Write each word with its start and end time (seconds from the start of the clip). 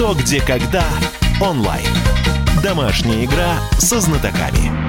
«Что, 0.00 0.14
где, 0.14 0.40
когда» 0.40 0.82
онлайн. 1.42 1.84
Домашняя 2.62 3.22
игра 3.26 3.58
со 3.78 4.00
знатоками. 4.00 4.79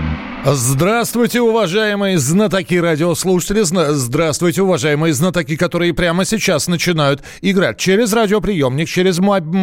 Здравствуйте, 0.44 1.39
уважаемые 1.39 2.18
знатоки 2.18 2.73
радиослушатели. 2.73 3.62
Здравствуйте, 3.62 4.64
уважаемые 4.64 5.14
знатоки, 5.14 5.55
которые 5.55 5.94
прямо 5.94 6.25
сейчас 6.25 6.68
начинают 6.68 7.21
играть 7.41 7.78
через 7.78 8.12
радиоприемник, 8.12 8.89
через 8.89 9.20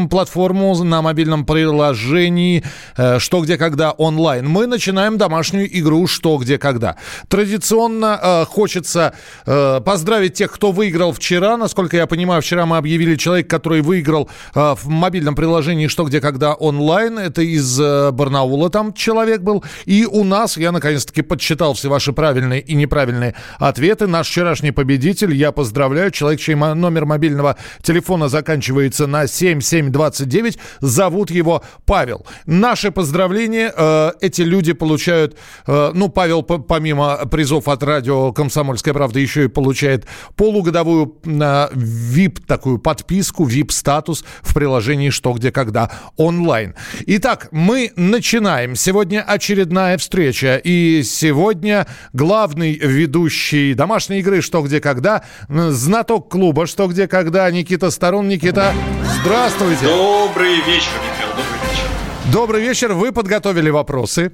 платформу 0.09 0.85
на 0.85 1.03
мобильном 1.03 1.45
приложении 1.45 2.63
э, 2.97 3.19
«Что, 3.19 3.41
где, 3.41 3.57
когда» 3.57 3.91
онлайн. 3.91 4.49
Мы 4.49 4.69
начинаем 4.69 5.19
домашнюю 5.19 5.67
игру 5.81 6.07
«Что, 6.07 6.37
где, 6.37 6.59
когда». 6.59 6.95
Традиционно 7.27 8.21
э, 8.23 8.45
хочется 8.45 9.15
э, 9.47 9.81
поздравить 9.85 10.35
тех, 10.35 10.53
кто 10.53 10.71
выиграл 10.71 11.13
вчера. 11.13 11.57
Насколько 11.57 11.97
я 11.97 12.07
понимаю, 12.07 12.41
вчера 12.41 12.67
мы 12.67 12.77
объявили 12.77 13.17
человека, 13.17 13.49
который 13.49 13.83
выиграл 13.83 14.31
э, 14.55 14.77
в 14.81 14.87
мобильном 14.87 15.35
приложении 15.35 15.89
«Что, 15.89 16.05
где, 16.05 16.21
когда» 16.21 16.55
онлайн. 16.55 17.19
Это 17.19 17.43
из 17.43 17.81
э, 17.81 18.13
Барнаула 18.13 18.71
там 18.71 18.93
человек 18.93 19.41
был. 19.41 19.65
И 19.85 20.07
у 20.07 20.23
нас, 20.23 20.57
я 20.57 20.68
я 20.69 20.73
наконец-таки 20.73 21.23
подсчитал 21.23 21.73
все 21.73 21.89
ваши 21.89 22.13
правильные 22.13 22.61
и 22.61 22.75
неправильные 22.75 23.35
ответы. 23.59 24.07
Наш 24.07 24.29
вчерашний 24.29 24.71
победитель, 24.71 25.35
я 25.35 25.51
поздравляю, 25.51 26.11
человек, 26.11 26.41
чей 26.41 26.55
номер 26.55 27.07
мобильного 27.07 27.57
телефона 27.83 28.29
заканчивается 28.29 29.07
на 29.07 29.27
7729, 29.27 30.59
зовут 30.81 31.31
его 31.31 31.63
Павел. 31.87 32.27
Наши 32.45 32.91
поздравления, 32.91 33.73
э, 33.75 34.13
эти 34.21 34.43
люди 34.43 34.75
получают, 34.75 35.37
э, 35.67 35.91
ну, 35.95 36.09
Павел 36.11 36.43
помимо 36.43 37.27
призов 37.27 37.69
от 37.69 37.83
радио 37.83 38.33
«Комсомольская 38.33 38.93
правда» 38.93 39.21
еще 39.21 39.45
и 39.45 39.49
получает 39.49 40.07
полугодовую 40.37 41.17
э, 41.25 41.29
VIP 41.29 42.43
такую 42.47 42.79
подписку, 42.79 43.49
VIP-статус 43.49 44.25
в 44.43 44.53
приложении 44.53 45.09
«Что, 45.09 45.33
где, 45.33 45.51
когда» 45.51 45.91
онлайн. 46.17 46.75
Итак, 47.07 47.49
мы 47.53 47.93
начинаем. 47.97 48.77
Сегодня 48.77 49.23
очередная 49.23 49.97
встреча 49.97 50.58
и 50.63 51.03
сегодня 51.05 51.87
главный 52.13 52.75
ведущий 52.75 53.75
домашней 53.75 54.21
игры 54.21 54.43
«Что, 54.43 54.63
где, 54.63 54.81
когда», 54.81 55.25
знаток 55.49 56.31
клуба 56.31 56.67
«Что, 56.67 56.87
где, 56.87 57.09
когда» 57.09 57.51
Никита 57.51 57.91
Сторон. 57.91 58.29
Никита, 58.29 58.73
здравствуйте. 59.21 59.85
Добрый 59.85 60.57
вечер, 60.57 60.93
Михаил, 61.05 61.31
добрый 61.37 61.61
вечер. 61.71 62.33
Добрый 62.33 62.63
вечер. 62.63 62.93
Вы 62.93 63.13
подготовили 63.13 63.71
вопросы. 63.71 64.33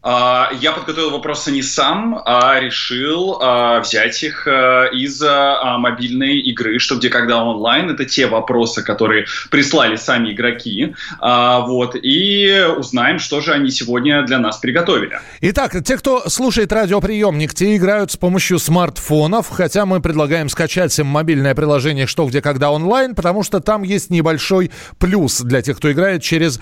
А, 0.00 0.50
я 0.60 0.72
подготовил 0.72 1.10
вопросы 1.10 1.50
не 1.50 1.62
сам, 1.62 2.22
а 2.24 2.60
решил 2.60 3.38
а, 3.40 3.80
взять 3.80 4.22
их 4.22 4.46
а, 4.46 4.86
из 4.86 5.20
мобильной 5.20 6.38
игры 6.38 6.78
«Что, 6.78 6.96
где, 6.96 7.08
когда 7.08 7.42
онлайн». 7.42 7.90
Это 7.90 8.04
те 8.04 8.26
вопросы, 8.26 8.82
которые 8.82 9.26
прислали 9.50 9.96
сами 9.96 10.32
игроки. 10.32 10.94
Вот, 11.20 11.96
и 12.00 12.64
узнаем, 12.76 13.18
что 13.18 13.40
же 13.40 13.52
они 13.52 13.70
сегодня 13.70 14.22
для 14.22 14.38
нас 14.38 14.58
приготовили. 14.58 15.18
Итак, 15.40 15.74
те, 15.84 15.96
кто 15.96 16.28
слушает 16.28 16.72
радиоприемник, 16.72 17.54
те 17.54 17.76
играют 17.76 18.12
с 18.12 18.16
помощью 18.16 18.58
смартфонов, 18.58 19.48
хотя 19.50 19.86
мы 19.86 20.00
предлагаем 20.00 20.48
скачать 20.48 20.96
им 20.98 21.06
мобильное 21.06 21.54
приложение 21.54 22.06
«Что, 22.06 22.26
где, 22.26 22.40
когда 22.40 22.70
онлайн», 22.70 23.14
потому 23.14 23.42
что 23.42 23.60
там 23.60 23.82
есть 23.82 24.10
небольшой 24.10 24.70
плюс 24.98 25.40
для 25.40 25.62
тех, 25.62 25.78
кто 25.78 25.90
играет 25.90 26.22
через 26.22 26.60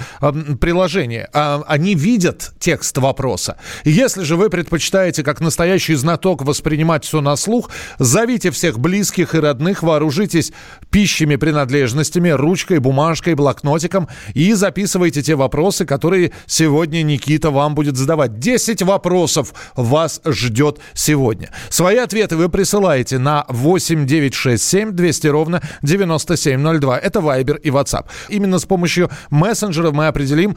приложение. 0.60 1.28
Они 1.32 1.94
видят 1.94 2.52
текст 2.58 2.96
вопроса 2.98 3.25
вопроса. 3.26 3.56
Если 3.84 4.22
же 4.22 4.36
вы 4.36 4.50
предпочитаете, 4.50 5.24
как 5.24 5.40
настоящий 5.40 5.94
знаток, 5.94 6.42
воспринимать 6.42 7.04
все 7.04 7.20
на 7.20 7.36
слух, 7.36 7.70
зовите 7.98 8.50
всех 8.50 8.78
близких 8.78 9.34
и 9.34 9.40
родных, 9.40 9.82
вооружитесь 9.82 10.52
пищими 10.90 11.36
принадлежностями, 11.36 12.28
ручкой, 12.30 12.78
бумажкой, 12.78 13.34
блокнотиком 13.34 14.08
и 14.34 14.52
записывайте 14.52 15.22
те 15.22 15.34
вопросы, 15.34 15.84
которые 15.84 16.30
сегодня 16.46 17.02
Никита 17.02 17.50
вам 17.50 17.74
будет 17.74 17.96
задавать. 17.96 18.38
10 18.38 18.82
вопросов 18.82 19.52
вас 19.74 20.20
ждет 20.24 20.78
сегодня. 20.94 21.50
Свои 21.68 21.96
ответы 21.96 22.36
вы 22.36 22.48
присылаете 22.48 23.18
на 23.18 23.44
8967 23.48 24.92
200 24.92 25.26
ровно 25.26 25.62
9702. 25.82 26.98
Это 26.98 27.18
Viber 27.18 27.58
и 27.60 27.70
WhatsApp. 27.70 28.06
Именно 28.28 28.58
с 28.58 28.66
помощью 28.66 29.10
мессенджеров 29.30 29.94
мы 29.94 30.06
определим 30.06 30.56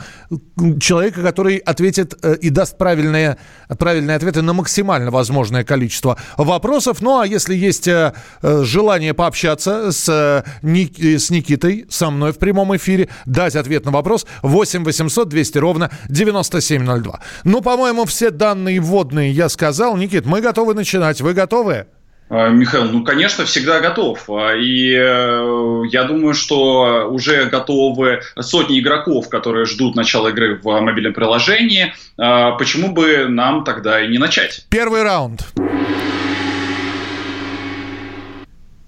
человека, 0.80 1.24
который 1.24 1.58
ответит 1.58 2.14
э, 2.22 2.36
и 2.42 2.50
даст 2.50 2.59
правильные, 2.66 3.38
правильные 3.78 4.16
ответы 4.16 4.42
на 4.42 4.54
максимально 4.54 5.12
возможное 5.12 5.64
количество 5.64 6.18
вопросов. 6.38 7.02
Ну 7.02 7.20
а 7.20 7.28
если 7.28 7.56
есть 7.56 7.88
э, 7.88 8.14
э 8.42 8.64
желание 8.64 9.14
пообщаться 9.14 9.92
с, 9.92 10.08
э, 10.10 10.44
Ник, 10.62 11.00
с 11.00 11.30
Никитой, 11.30 11.86
со 11.90 12.10
мной 12.10 12.34
в 12.34 12.38
прямом 12.38 12.76
эфире, 12.76 13.10
дать 13.26 13.56
ответ 13.56 13.86
на 13.86 13.92
вопрос 13.92 14.26
8 14.42 14.84
800 14.84 15.30
200 15.30 15.58
ровно 15.58 15.92
9702. 16.10 17.20
Ну, 17.44 17.62
по-моему, 17.62 18.06
все 18.06 18.32
данные 18.32 18.80
вводные 18.80 19.32
я 19.32 19.50
сказал. 19.50 19.98
Никит, 19.98 20.26
мы 20.26 20.42
готовы 20.42 20.74
начинать. 20.74 21.22
Вы 21.22 21.34
готовы? 21.34 21.88
А, 22.30 22.50
Михаил, 22.50 22.86
ну, 22.86 23.04
конечно, 23.04 23.46
всегда 23.46 23.80
готов. 23.80 24.30
А, 24.30 24.56
и 24.56 24.94
э, 24.94 25.82
я 25.92 26.04
думаю, 26.04 26.36
что 26.36 27.10
уже 27.10 27.46
готовы 27.46 28.22
сотни 28.40 28.80
игроков, 28.80 29.30
которые 29.30 29.66
ждут 29.66 29.96
начала 29.96 30.30
игры 30.30 30.60
в 30.62 30.80
мобильном 30.80 31.14
приложении. 31.14 31.94
А, 32.18 32.52
почему 32.52 32.92
бы 32.92 33.28
нам 33.28 33.64
тогда 33.64 34.02
и 34.02 34.08
не 34.08 34.20
начать? 34.20 34.66
Первый 34.70 35.02
раунд. 35.02 35.48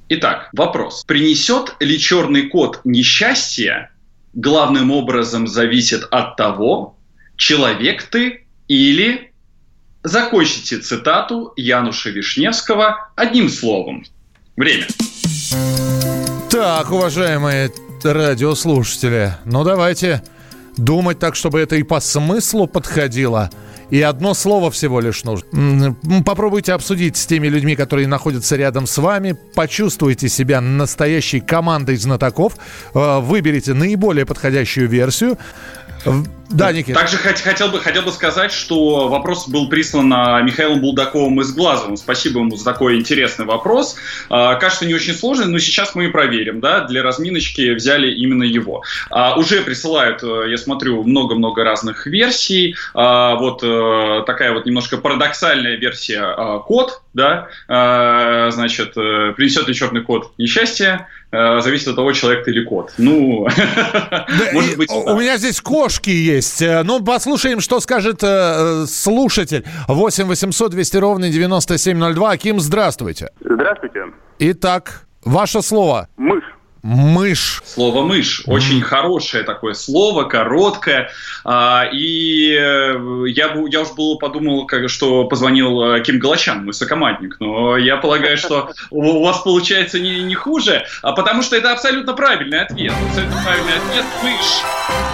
Итак, 0.09 0.49
вопрос. 0.53 1.03
Принесет 1.05 1.75
ли 1.79 1.97
черный 1.97 2.47
кот 2.47 2.81
несчастье 2.83 3.89
главным 4.33 4.91
образом 4.91 5.47
зависит 5.47 6.03
от 6.11 6.35
того, 6.35 6.97
человек 7.37 8.03
ты 8.03 8.45
или 8.67 9.30
Закончите 10.03 10.79
цитату 10.79 11.53
Януша 11.55 12.09
Вишневского 12.09 13.09
одним 13.15 13.49
словом. 13.49 14.03
Время. 14.57 14.87
Так, 16.49 16.91
уважаемые 16.91 17.71
радиослушатели, 18.03 19.35
ну 19.45 19.63
давайте 19.63 20.23
думать 20.75 21.19
так, 21.19 21.35
чтобы 21.35 21.59
это 21.59 21.75
и 21.75 21.83
по 21.83 21.99
смыслу 21.99 22.67
подходило. 22.67 23.51
И 23.91 24.01
одно 24.01 24.33
слово 24.33 24.71
всего 24.71 25.01
лишь 25.01 25.23
нужно. 25.25 25.95
Попробуйте 26.25 26.71
обсудить 26.73 27.17
с 27.17 27.25
теми 27.25 27.47
людьми, 27.47 27.75
которые 27.75 28.07
находятся 28.07 28.55
рядом 28.55 28.87
с 28.87 28.97
вами. 28.97 29.35
Почувствуйте 29.53 30.29
себя 30.29 30.61
настоящей 30.61 31.41
командой 31.41 31.97
знатоков. 31.97 32.55
Э, 32.93 33.19
выберите 33.19 33.73
наиболее 33.73 34.25
подходящую 34.25 34.87
версию. 34.87 35.37
Да, 36.51 36.71
Никита. 36.71 36.99
Также 36.99 37.17
хотел 37.17 37.69
бы, 37.69 37.79
хотел 37.79 38.03
бы 38.03 38.11
сказать, 38.11 38.51
что 38.51 39.07
вопрос 39.07 39.47
был 39.47 39.69
прислан 39.69 40.09
Михаилом 40.45 40.81
Булдаковым 40.81 41.41
из 41.41 41.53
Глазовым. 41.53 41.97
Спасибо 41.97 42.39
ему 42.39 42.55
за 42.55 42.65
такой 42.65 42.97
интересный 42.97 43.45
вопрос. 43.45 43.95
А, 44.29 44.55
кажется, 44.55 44.85
не 44.85 44.93
очень 44.93 45.13
сложный, 45.13 45.47
но 45.47 45.59
сейчас 45.59 45.95
мы 45.95 46.05
и 46.05 46.07
проверим. 46.09 46.59
Да? 46.59 46.81
Для 46.81 47.03
разминочки 47.03 47.73
взяли 47.73 48.11
именно 48.11 48.43
его. 48.43 48.83
А, 49.09 49.35
уже 49.35 49.61
присылают, 49.61 50.23
э, 50.23 50.49
я 50.49 50.57
смотрю, 50.57 51.03
много-много 51.03 51.63
разных 51.63 52.05
версий. 52.05 52.75
А, 52.93 53.35
вот 53.35 53.61
э, 53.63 54.23
такая 54.25 54.53
вот 54.53 54.65
немножко 54.65 54.97
парадоксальная 54.97 55.75
версия 55.75 56.59
код. 56.65 57.01
Да? 57.13 57.49
Значит, 57.67 58.93
э, 58.95 59.33
принесет 59.35 59.67
ли 59.67 59.73
черный 59.73 60.01
код 60.01 60.31
несчастье, 60.37 61.07
зависит 61.31 61.87
от 61.89 61.95
того, 61.95 62.11
человек 62.11 62.43
ты 62.43 62.51
или 62.51 62.63
кот. 62.63 62.93
Ну, 62.97 63.47
может 64.53 64.77
быть. 64.77 64.91
У 64.91 65.17
меня 65.17 65.37
здесь 65.37 65.61
кошки 65.61 66.09
есть 66.09 66.40
есть. 66.41 66.61
Э, 66.61 66.83
ну, 66.83 67.03
послушаем, 67.03 67.59
что 67.59 67.79
скажет 67.79 68.21
э, 68.23 68.85
слушатель. 68.87 69.63
8 69.87 70.25
800 70.25 70.71
200 70.71 70.97
ровно 70.97 71.29
9702. 71.29 72.31
Аким, 72.31 72.59
здравствуйте. 72.59 73.29
Здравствуйте. 73.39 74.05
Итак, 74.39 75.05
ваше 75.23 75.61
слово. 75.61 76.07
Мышь. 76.17 76.43
Мышь. 76.83 77.61
Слово 77.63 78.01
мышь. 78.01 78.41
Очень 78.47 78.79
mm. 78.79 78.83
хорошее 78.83 79.43
такое 79.43 79.75
слово, 79.75 80.23
короткое. 80.23 81.11
А, 81.43 81.85
и 81.91 82.53
э, 82.53 82.95
я, 83.27 83.53
я 83.69 83.81
уж 83.81 83.91
было 83.91 84.15
подумал, 84.15 84.65
как, 84.65 84.89
что 84.89 85.25
позвонил 85.25 85.79
э, 85.83 86.01
Ким 86.01 86.17
Галачан, 86.17 86.65
мой 86.65 86.73
сокомандник. 86.73 87.37
Но 87.39 87.77
я 87.77 87.97
полагаю, 87.97 88.35
что 88.35 88.71
у 88.89 89.23
вас 89.23 89.39
получается 89.39 89.99
не, 89.99 90.23
не 90.23 90.33
хуже, 90.33 90.83
а 91.03 91.11
потому 91.11 91.43
что 91.43 91.55
это 91.55 91.71
абсолютно 91.71 92.13
правильный 92.13 92.61
ответ. 92.61 92.93
Абсолютно 93.09 93.41
правильный 93.43 93.73
ответ– 93.73 94.05
мышь. 94.23 94.61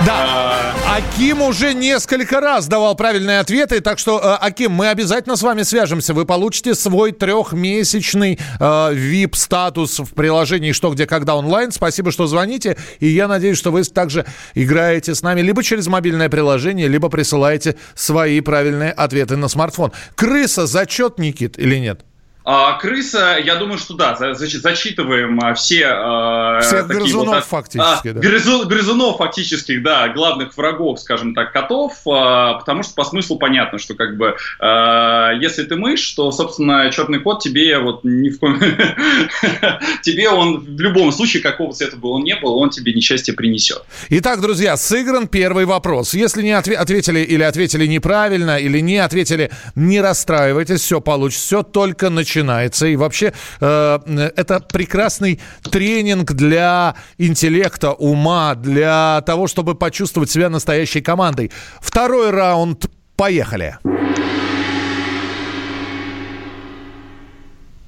Да. 0.05 0.73
А... 0.87 0.97
Аким 0.97 1.41
уже 1.41 1.73
несколько 1.73 2.39
раз 2.39 2.67
давал 2.67 2.95
правильные 2.95 3.39
ответы, 3.39 3.81
так 3.81 3.99
что, 3.99 4.19
э, 4.19 4.37
Аким, 4.39 4.71
мы 4.71 4.87
обязательно 4.87 5.35
с 5.35 5.41
вами 5.41 5.63
свяжемся. 5.63 6.13
Вы 6.13 6.25
получите 6.25 6.75
свой 6.75 7.11
трехмесячный 7.11 8.39
VIP-статус 8.59 9.99
в 9.99 10.13
приложении 10.13 10.71
«Что, 10.71 10.91
где, 10.91 11.05
когда» 11.05 11.35
онлайн 11.35 11.56
онлайн. 11.57 11.71
Спасибо, 11.71 12.11
что 12.11 12.27
звоните. 12.27 12.77
И 12.99 13.07
я 13.07 13.27
надеюсь, 13.27 13.57
что 13.57 13.71
вы 13.71 13.83
также 13.83 14.25
играете 14.53 15.15
с 15.15 15.21
нами 15.21 15.41
либо 15.41 15.63
через 15.63 15.87
мобильное 15.87 16.29
приложение, 16.29 16.87
либо 16.87 17.09
присылаете 17.09 17.75
свои 17.95 18.41
правильные 18.41 18.91
ответы 18.91 19.37
на 19.37 19.47
смартфон. 19.47 19.91
Крыса 20.15 20.67
зачет, 20.67 21.17
Никит, 21.17 21.57
или 21.57 21.77
нет? 21.77 22.01
А, 22.49 22.77
крыса, 22.77 23.37
я 23.43 23.57
думаю, 23.57 23.77
что 23.77 23.93
да, 23.93 24.15
зачитываем 24.15 25.37
а, 25.41 25.53
все... 25.53 25.85
А, 25.85 26.61
все 26.61 26.83
грызунов 26.83 27.35
вот, 27.35 27.43
фактически, 27.43 28.07
а, 28.07 28.13
да. 28.13 28.19
Грызу, 28.21 28.65
грызунов 28.65 29.17
фактических, 29.17 29.83
да, 29.83 30.07
главных 30.07 30.55
врагов, 30.55 31.01
скажем 31.01 31.35
так, 31.35 31.51
котов, 31.51 31.95
потому 32.05 32.83
что 32.83 32.93
по 32.93 33.03
смыслу 33.03 33.37
понятно, 33.37 33.79
что 33.79 33.95
как 33.95 34.15
бы 34.15 34.37
если 35.41 35.63
ты 35.63 35.75
мышь, 35.75 36.09
то, 36.13 36.31
собственно, 36.31 36.89
черный 36.89 37.19
кот 37.19 37.43
тебе 37.43 37.79
вот 37.79 38.05
ни 38.05 38.29
в 38.29 38.39
коем... 38.39 38.61
тебе 40.01 40.29
он 40.29 40.59
в 40.59 40.79
любом 40.79 41.11
случае, 41.11 41.43
какого 41.43 41.73
цвета 41.73 41.97
бы 41.97 42.07
он 42.07 42.23
не 42.23 42.37
был, 42.37 42.57
он 42.57 42.69
тебе 42.69 42.93
несчастье 42.93 43.33
принесет. 43.33 43.83
Итак, 44.07 44.39
друзья, 44.39 44.77
сыгран 44.77 45.27
первый 45.27 45.65
вопрос. 45.65 46.13
Если 46.13 46.43
не 46.43 46.57
отве- 46.57 46.75
ответили 46.75 47.19
или 47.19 47.43
ответили 47.43 47.85
неправильно, 47.85 48.57
или 48.57 48.79
не 48.79 48.99
ответили, 48.99 49.51
не 49.75 49.99
расстраивайтесь, 49.99 50.79
все 50.79 51.01
получится, 51.01 51.45
все 51.45 51.63
только 51.63 52.09
начинается 52.09 52.36
начинается. 52.37 52.87
И 52.87 52.95
вообще 52.95 53.33
э, 53.59 53.99
это 54.35 54.59
прекрасный 54.59 55.39
тренинг 55.71 56.33
для 56.33 56.95
интеллекта, 57.17 57.91
ума, 57.91 58.55
для 58.55 59.21
того, 59.25 59.47
чтобы 59.47 59.75
почувствовать 59.75 60.29
себя 60.29 60.49
настоящей 60.49 61.01
командой. 61.01 61.51
Второй 61.81 62.31
раунд. 62.31 62.85
Поехали. 63.15 63.77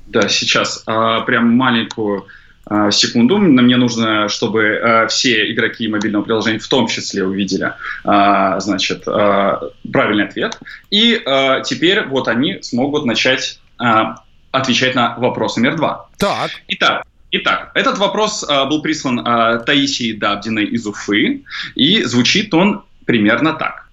Да, 0.08 0.28
сейчас 0.28 0.82
а, 0.88 1.22
прям 1.22 1.56
маленькую 1.56 2.26
а, 2.66 2.90
секунду. 2.90 3.38
Мне 3.38 3.78
нужно, 3.78 4.28
чтобы 4.28 4.80
а, 4.82 5.08
все 5.08 5.52
игроки 5.52 5.88
мобильного 5.88 6.24
приложения 6.24 6.58
в 6.58 6.68
том 6.68 6.88
числе 6.88 7.24
увидели, 7.24 7.74
а, 8.04 8.60
значит, 8.60 9.08
а, 9.08 9.62
правильный 9.94 10.26
ответ. 10.26 10.58
И 10.90 11.22
а, 11.24 11.62
теперь 11.62 12.08
вот 12.08 12.28
они 12.28 12.58
смогут 12.64 13.06
начать 13.06 13.60
а, 13.78 14.16
отвечать 14.52 14.96
на 14.96 15.16
вопрос 15.18 15.58
номер 15.58 15.76
два. 15.76 16.10
Так. 16.18 16.52
Итак, 16.68 17.06
Итак, 17.32 17.72
этот 17.76 18.00
вопрос 18.00 18.44
э, 18.44 18.66
был 18.66 18.82
прислан 18.82 19.20
э, 19.20 19.60
Таисией 19.64 20.18
Дабдиной 20.18 20.66
из 20.66 20.88
Уфы, 20.88 21.44
и 21.76 22.04
звучит 22.04 22.54
он 22.56 22.84
примерно 23.06 23.54
так. 23.54 23.88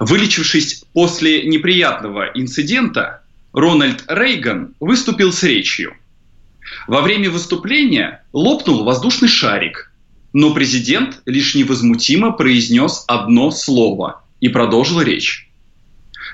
Вылечившись 0.00 0.84
после 0.92 1.44
неприятного 1.44 2.30
инцидента, 2.34 3.22
Рональд 3.52 4.04
Рейган 4.08 4.74
выступил 4.80 5.32
с 5.32 5.44
речью. 5.44 5.94
Во 6.88 7.00
время 7.00 7.30
выступления 7.30 8.24
лопнул 8.32 8.82
воздушный 8.82 9.28
шарик, 9.28 9.92
но 10.32 10.52
президент 10.52 11.22
лишь 11.26 11.54
невозмутимо 11.54 12.32
произнес 12.32 13.04
одно 13.06 13.52
слово 13.52 14.24
и 14.40 14.48
продолжил 14.48 15.00
речь. 15.00 15.48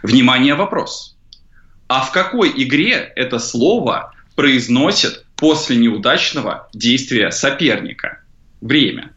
Внимание, 0.02 0.54
вопрос. 0.54 1.17
А 1.88 2.02
в 2.02 2.12
какой 2.12 2.52
игре 2.62 3.12
это 3.16 3.38
слово 3.38 4.12
произносит 4.36 5.24
после 5.36 5.76
неудачного 5.76 6.68
действия 6.74 7.30
соперника? 7.30 8.20
Время. 8.60 9.12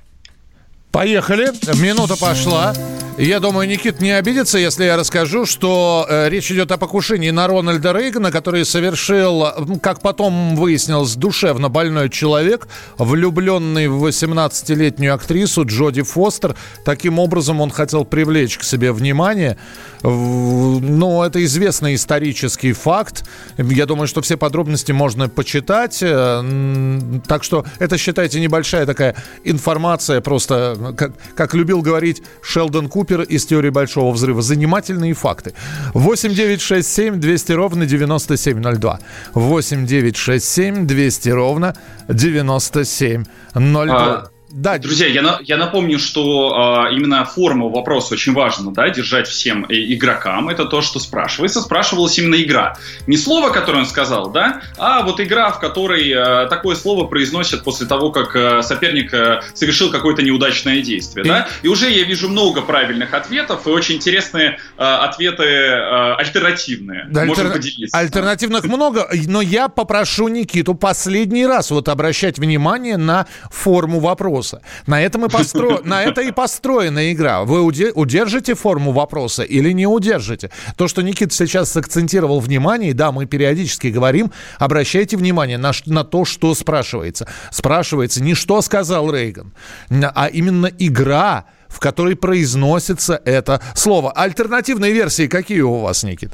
Поехали. 0.92 1.52
Минута 1.82 2.18
пошла. 2.18 2.74
Я 3.18 3.40
думаю, 3.40 3.68
Никит 3.68 4.02
не 4.02 4.12
обидится, 4.12 4.58
если 4.58 4.86
я 4.86 4.98
расскажу, 4.98 5.46
что 5.46 6.08
э, 6.10 6.30
речь 6.30 6.50
идет 6.52 6.72
о 6.72 6.78
покушении 6.78 7.30
на 7.30 7.46
Рональда 7.46 7.92
Рейгана, 7.92 8.32
который 8.32 8.66
совершил, 8.66 9.46
как 9.82 10.02
потом 10.02 10.56
выяснилось, 10.56 11.16
душевно 11.16 11.70
больной 11.70 12.10
человек, 12.10 12.68
влюбленный 12.98 13.90
в 13.90 14.04
18-летнюю 14.06 15.14
актрису 15.14 15.66
Джоди 15.66 16.02
Фостер. 16.02 16.56
Таким 16.84 17.20
образом, 17.20 17.62
он 17.62 17.70
хотел 17.70 18.06
привлечь 18.06 18.58
к 18.58 18.64
себе 18.64 18.92
внимание. 18.92 19.58
Ну, 20.04 21.22
это 21.22 21.44
известный 21.44 21.96
исторический 21.96 22.74
факт. 22.74 23.24
Я 23.58 23.86
думаю, 23.86 24.08
что 24.08 24.22
все 24.22 24.36
подробности 24.36 24.94
можно 24.94 25.30
почитать. 25.30 26.00
Э, 26.02 27.00
так 27.28 27.44
что 27.44 27.66
это, 27.78 27.98
считайте, 27.98 28.40
небольшая 28.40 28.86
такая 28.86 29.16
информация, 29.44 30.22
просто, 30.22 30.76
как, 30.96 31.14
как 31.36 31.54
любил 31.54 31.82
говорить 31.82 32.22
Шелдон 32.42 32.90
Купер 32.90 33.22
из 33.22 33.46
«Теории 33.46 33.70
большого 33.70 34.12
взрыва». 34.12 34.42
Занимательные 34.42 35.14
факты. 35.14 35.54
8 35.94 36.34
9 36.34 36.62
6 36.62 36.88
7 36.88 37.20
200 37.20 37.52
ровно 37.54 37.86
9702. 37.86 39.00
8 39.34 39.86
9 39.86 40.16
6 40.18 40.46
7 40.46 40.88
200 40.88 41.30
ровно 41.30 41.76
9702. 42.10 43.94
А... 43.94 44.30
Да. 44.54 44.78
Друзья, 44.78 45.08
я, 45.08 45.40
я 45.44 45.58
напомню, 45.58 45.98
что 45.98 46.88
э, 46.90 46.96
именно 46.96 47.24
форма 47.26 47.70
вопроса 47.70 48.14
очень 48.14 48.34
важна, 48.34 48.72
да, 48.72 48.90
держать 48.90 49.28
всем 49.28 49.66
игрокам. 49.70 50.50
Это 50.50 50.66
то, 50.66 50.82
что 50.82 51.00
спрашивается. 51.00 51.62
Спрашивалась 51.62 52.18
именно 52.20 52.36
игра. 52.42 52.78
Не 53.08 53.18
слово, 53.18 53.50
которое 53.50 53.80
он 53.80 53.86
сказал, 53.86 54.32
да, 54.32 54.62
а 54.78 55.04
вот 55.04 55.20
игра, 55.20 55.52
в 55.52 55.60
которой 55.60 56.10
э, 56.10 56.48
такое 56.50 56.76
слово 56.76 57.08
произносят 57.08 57.64
после 57.64 57.88
того, 57.88 58.12
как 58.12 58.36
э, 58.36 58.62
соперник 58.62 59.14
э, 59.14 59.42
совершил 59.54 59.90
какое-то 59.90 60.22
неудачное 60.22 60.82
действие, 60.82 61.26
и... 61.26 61.28
да. 61.28 61.48
И 61.62 61.68
уже 61.68 61.90
я 61.90 62.04
вижу 62.04 62.28
много 62.28 62.62
правильных 62.62 63.14
ответов 63.14 63.68
и 63.68 63.70
очень 63.70 63.96
интересные 63.96 64.60
э, 64.78 64.84
ответы 64.84 65.44
э, 65.44 66.14
альтернативные. 66.16 67.08
Да, 67.10 67.26
Можем 67.26 67.48
альтер... 67.48 67.60
поделиться. 67.60 67.98
Альтернативных 67.98 68.66
много, 68.66 69.08
но 69.28 69.42
я 69.42 69.70
попрошу 69.70 70.28
Никиту 70.28 70.76
последний 70.76 71.46
раз 71.46 71.72
вот 71.72 71.88
обращать 71.88 72.38
внимание 72.38 72.98
на 72.98 73.28
форму 73.50 74.00
вопроса 74.00 74.41
вопроса. 74.42 74.62
На 74.88 75.02
этом 75.02 75.26
и, 75.26 75.30
постро... 75.30 75.82
на 75.84 76.04
это 76.04 76.22
и 76.22 76.32
построена 76.32 77.12
игра. 77.12 77.44
Вы 77.44 77.64
удержите 77.64 78.56
форму 78.56 78.92
вопроса 78.92 79.44
или 79.44 79.72
не 79.72 79.88
удержите? 79.88 80.50
То, 80.76 80.88
что 80.88 81.02
Никита 81.02 81.34
сейчас 81.34 81.72
сакцентировал 81.72 82.40
внимание, 82.40 82.94
да, 82.94 83.12
мы 83.12 83.26
периодически 83.26 83.88
говорим, 83.88 84.32
обращайте 84.60 85.18
внимание 85.18 85.58
на, 85.58 85.72
на 85.86 86.04
то, 86.04 86.26
что 86.26 86.54
спрашивается. 86.56 87.28
Спрашивается 87.52 88.24
не 88.24 88.34
что 88.34 88.62
сказал 88.62 89.12
Рейган, 89.12 89.54
а 89.90 90.28
именно 90.28 90.70
игра, 90.80 91.46
в 91.68 91.80
которой 91.80 92.16
произносится 92.16 93.22
это 93.26 93.62
слово. 93.76 94.12
Альтернативные 94.12 94.94
версии 94.94 95.28
какие 95.28 95.62
у 95.62 95.80
вас, 95.80 96.04
Никит? 96.04 96.34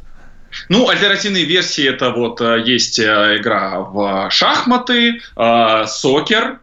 Ну, 0.69 0.89
альтернативные 0.89 1.45
версии 1.45 1.87
это 1.87 2.11
вот 2.11 2.41
э, 2.41 2.63
есть 2.65 2.99
э, 2.99 3.37
игра 3.37 3.79
в 3.79 4.29
шахматы, 4.31 5.21
э, 5.35 5.83
сокер, 5.87 6.59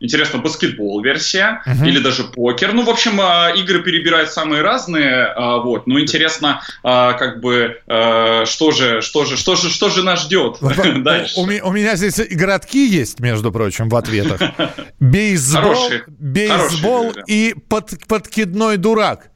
интересно, 0.00 0.40
баскетбол 0.40 1.02
версия 1.02 1.62
uh-huh. 1.66 1.86
или 1.86 1.98
даже 1.98 2.24
покер. 2.24 2.72
Ну, 2.72 2.84
в 2.84 2.90
общем, 2.90 3.20
игры 3.58 3.82
перебирают 3.82 4.30
самые 4.30 4.62
разные, 4.62 5.32
вот. 5.64 5.86
Но 5.86 6.00
интересно, 6.00 6.62
как 6.82 7.40
бы, 7.40 7.80
что 7.86 8.70
же, 8.72 9.00
что 9.00 9.24
же, 9.24 9.36
что 9.36 9.56
же, 9.56 9.70
что 9.70 9.88
же 9.88 10.02
нас 10.02 10.22
ждет 10.24 10.58
дальше. 11.02 11.34
У, 11.38 11.46
меня 11.46 11.96
здесь 11.96 12.20
городки 12.30 12.86
есть, 12.86 13.20
между 13.20 13.52
прочим, 13.52 13.88
в 13.88 13.96
ответах. 13.96 14.40
Бейсбол, 15.00 15.90
бейсбол 16.18 17.12
и 17.26 17.54
под, 17.68 18.06
подкидной 18.06 18.76
дурак. 18.76 19.30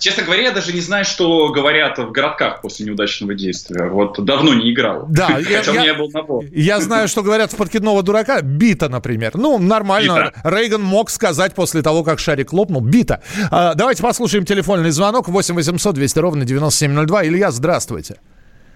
Честно 0.00 0.24
говоря, 0.24 0.44
я 0.44 0.50
даже 0.50 0.72
не 0.72 0.80
знаю, 0.80 1.04
что 1.04 1.50
говорят 1.50 1.98
в 1.98 2.10
городках 2.10 2.62
после 2.62 2.86
неудачного 2.86 3.34
действия. 3.34 3.86
Вот 3.86 4.18
давно 4.24 4.54
не 4.54 4.72
играл. 4.72 5.04
Да, 5.08 5.26
Хотя 5.44 5.72
я, 5.72 5.84
я, 5.84 5.94
был 5.94 6.08
набор. 6.10 6.44
я 6.52 6.80
знаю, 6.80 7.06
что 7.06 7.22
говорят 7.22 7.52
в 7.52 7.56
подкидного 7.56 8.02
дурака. 8.02 8.40
Бита, 8.40 8.88
например. 8.88 9.32
Ну, 9.34 9.58
нормально. 9.58 10.32
Бита. 10.34 10.50
Рейган 10.50 10.82
мог 10.82 11.10
сказать 11.10 11.54
после 11.54 11.82
того, 11.82 12.02
как 12.02 12.18
шарик 12.18 12.52
лопнул. 12.54 12.80
Бита. 12.80 13.22
А, 13.50 13.74
давайте 13.74 14.02
послушаем 14.02 14.46
телефонный 14.46 14.90
звонок. 14.90 15.28
8 15.28 15.54
800 15.54 15.94
200 15.94 16.18
ровно 16.18 16.44
9702. 16.46 17.26
Илья, 17.26 17.50
здравствуйте. 17.50 18.16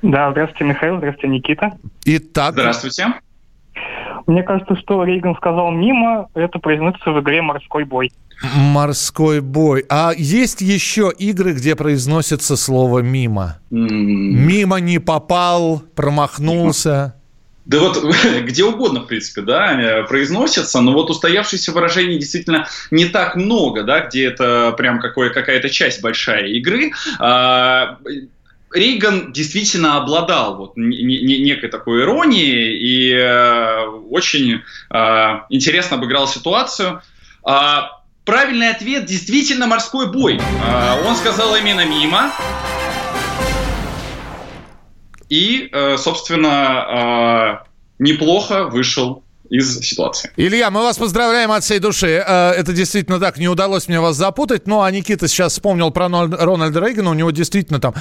Да, 0.03 0.31
здравствуйте, 0.33 0.65
Михаил. 0.65 0.99
Здравствуйте, 0.99 1.29
Никита. 1.29 1.73
Итак. 2.05 2.53
Здравствуйте. 2.53 3.15
Мне 4.27 4.43
кажется, 4.43 4.77
что 4.77 5.05
Рейган 5.05 5.37
сказал 5.37 5.71
мимо, 5.71 6.29
это 6.35 6.59
произносится 6.59 7.11
в 7.11 7.21
игре 7.21 7.43
«Морской 7.43 7.85
бой». 7.85 8.11
Морской 8.55 9.41
бой. 9.41 9.85
А 9.89 10.13
есть 10.17 10.61
еще 10.61 11.13
игры, 11.17 11.53
где 11.53 11.77
произносится 11.77 12.57
слово 12.57 13.01
мимо? 13.01 13.59
Мимо 13.71 14.79
не 14.81 14.99
попал, 14.99 15.83
промахнулся. 15.95 17.15
Да 17.65 17.81
вот 17.81 18.05
где 18.43 18.65
угодно, 18.65 19.01
в 19.01 19.07
принципе, 19.07 19.41
да, 19.43 20.05
произносятся, 20.09 20.81
но 20.81 20.93
вот 20.93 21.11
устоявшихся 21.11 21.73
выражений 21.73 22.19
действительно 22.19 22.67
не 22.91 23.07
так 23.07 23.37
много, 23.37 23.85
да, 23.85 24.01
где 24.01 24.27
это 24.27 24.75
прям 24.77 25.01
какое, 25.01 25.31
какая-то 25.31 25.71
часть 25.71 26.03
большая 26.03 26.47
игры. 26.49 26.93
Рейган 28.75 29.33
действительно 29.33 29.97
обладал 29.97 30.57
вот 30.57 30.77
некой 30.77 31.69
такой 31.69 32.03
иронией 32.03 32.77
и 32.77 33.13
э, 33.15 33.87
очень 34.11 34.63
э, 34.91 35.41
интересно 35.49 35.97
обыграл 35.97 36.27
ситуацию. 36.27 37.01
А, 37.45 38.03
Правильный 38.25 38.71
ответ 38.71 39.05
действительно 39.05 39.67
морской 39.67 40.11
бой. 40.11 40.41
А, 40.67 40.99
он 41.07 41.15
сказал 41.15 41.55
именно 41.55 41.85
мимо. 41.87 42.33
И, 45.29 45.69
э, 45.71 45.97
собственно, 45.97 47.63
неплохо 47.99 48.65
вышел 48.65 49.23
из 49.51 49.81
ситуации. 49.81 50.31
Илья, 50.37 50.71
мы 50.71 50.83
вас 50.83 50.97
поздравляем 50.97 51.53
от 51.53 51.63
всей 51.65 51.79
души. 51.79 52.25
Э, 52.27 52.53
это 52.53 52.73
действительно 52.73 53.21
так, 53.21 53.39
не 53.39 53.49
удалось 53.49 53.89
мне 53.89 54.01
вас 54.01 54.17
запутать. 54.17 54.67
Ну, 54.67 54.83
а 54.83 54.91
Никита 54.91 55.29
сейчас 55.29 55.53
вспомнил 55.53 55.91
про 55.91 56.09
Рональда 56.09 56.81
Рейгана. 56.81 57.11
У 57.11 57.15
него 57.15 57.31
действительно 57.31 57.79
там 57.79 57.95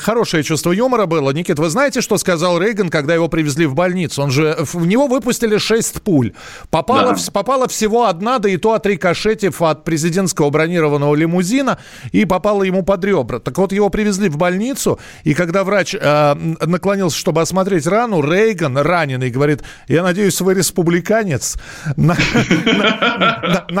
хорошее 0.00 0.42
чувство 0.42 0.72
юмора 0.72 1.06
было. 1.06 1.30
Никита, 1.30 1.62
вы 1.62 1.70
знаете, 1.70 2.00
что 2.00 2.18
сказал 2.18 2.58
Рейган, 2.58 2.90
когда 2.90 3.14
его 3.14 3.28
привезли 3.28 3.66
в 3.66 3.74
больницу? 3.74 4.22
Он 4.22 4.30
же, 4.30 4.56
в 4.58 4.86
него 4.86 5.06
выпустили 5.06 5.56
6 5.56 6.02
пуль. 6.02 6.32
Попала, 6.70 7.14
да. 7.14 7.22
попала 7.32 7.68
всего 7.68 8.06
одна, 8.06 8.38
да 8.38 8.48
и 8.48 8.56
то 8.58 8.74
от 8.74 8.86
рикошетив 8.86 9.62
от 9.62 9.84
президентского 9.84 10.50
бронированного 10.50 11.14
лимузина, 11.14 11.78
и 12.12 12.24
попала 12.24 12.62
ему 12.62 12.82
под 12.82 13.04
ребра. 13.04 13.38
Так 13.38 13.56
вот, 13.58 13.72
его 13.72 13.88
привезли 13.88 14.28
в 14.28 14.36
больницу, 14.36 14.98
и 15.24 15.34
когда 15.34 15.64
врач 15.64 15.94
э, 15.94 16.34
наклонился, 16.34 17.16
чтобы 17.16 17.40
осмотреть 17.40 17.86
рану, 17.86 18.20
Рейган, 18.20 18.76
раненый, 18.76 19.30
говорит, 19.30 19.62
я 19.88 20.02
надеюсь, 20.02 20.40
вы 20.40 20.54
республиканец. 20.66 21.56
На, 21.96 22.16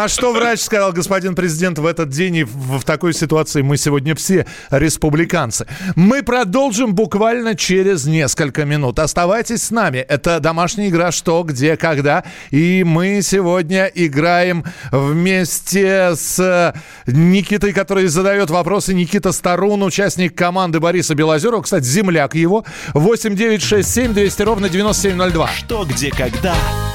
что 0.08 0.32
врач 0.32 0.60
сказал, 0.60 0.92
господин 0.92 1.34
президент, 1.34 1.78
в 1.78 1.86
этот 1.86 2.10
день 2.10 2.36
и 2.36 2.44
в, 2.44 2.78
в 2.78 2.84
такой 2.84 3.12
ситуации 3.12 3.62
мы 3.62 3.76
сегодня 3.76 4.14
все 4.14 4.46
республиканцы. 4.70 5.66
Мы 5.96 6.22
продолжим 6.22 6.94
буквально 6.94 7.56
через 7.56 8.06
несколько 8.06 8.64
минут. 8.64 8.98
Оставайтесь 8.98 9.64
с 9.64 9.70
нами. 9.70 9.98
Это 9.98 10.38
домашняя 10.40 10.88
игра 10.88 11.10
«Что, 11.10 11.42
где, 11.42 11.76
когда». 11.76 12.24
И 12.50 12.84
мы 12.84 13.20
сегодня 13.22 13.86
играем 13.86 14.64
вместе 14.92 16.14
с 16.14 16.74
Никитой, 17.06 17.72
который 17.72 18.06
задает 18.06 18.50
вопросы. 18.50 18.94
Никита 18.94 19.32
Старун, 19.32 19.82
участник 19.82 20.36
команды 20.36 20.78
Бориса 20.78 21.14
Белозерова. 21.14 21.62
Кстати, 21.62 21.84
земляк 21.84 22.34
его. 22.34 22.64
8 22.94 23.34
9 23.34 23.62
6 23.62 23.88
7 23.88 24.12
200 24.14 24.42
ровно 24.42 24.68
9702. 24.68 25.48
Что, 25.48 25.84
где, 25.84 26.10
когда 26.10 26.54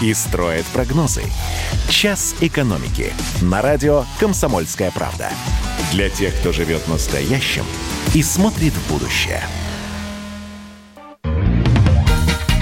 и 0.00 0.14
строит 0.14 0.64
прогнозы. 0.66 1.22
«Час 1.88 2.34
экономики» 2.40 3.12
на 3.42 3.62
радио 3.62 4.04
«Комсомольская 4.18 4.90
правда». 4.90 5.30
Для 5.92 6.08
тех, 6.08 6.34
кто 6.36 6.52
живет 6.52 6.86
настоящим 6.88 7.64
и 8.14 8.22
смотрит 8.22 8.72
в 8.72 8.92
будущее. 8.92 9.42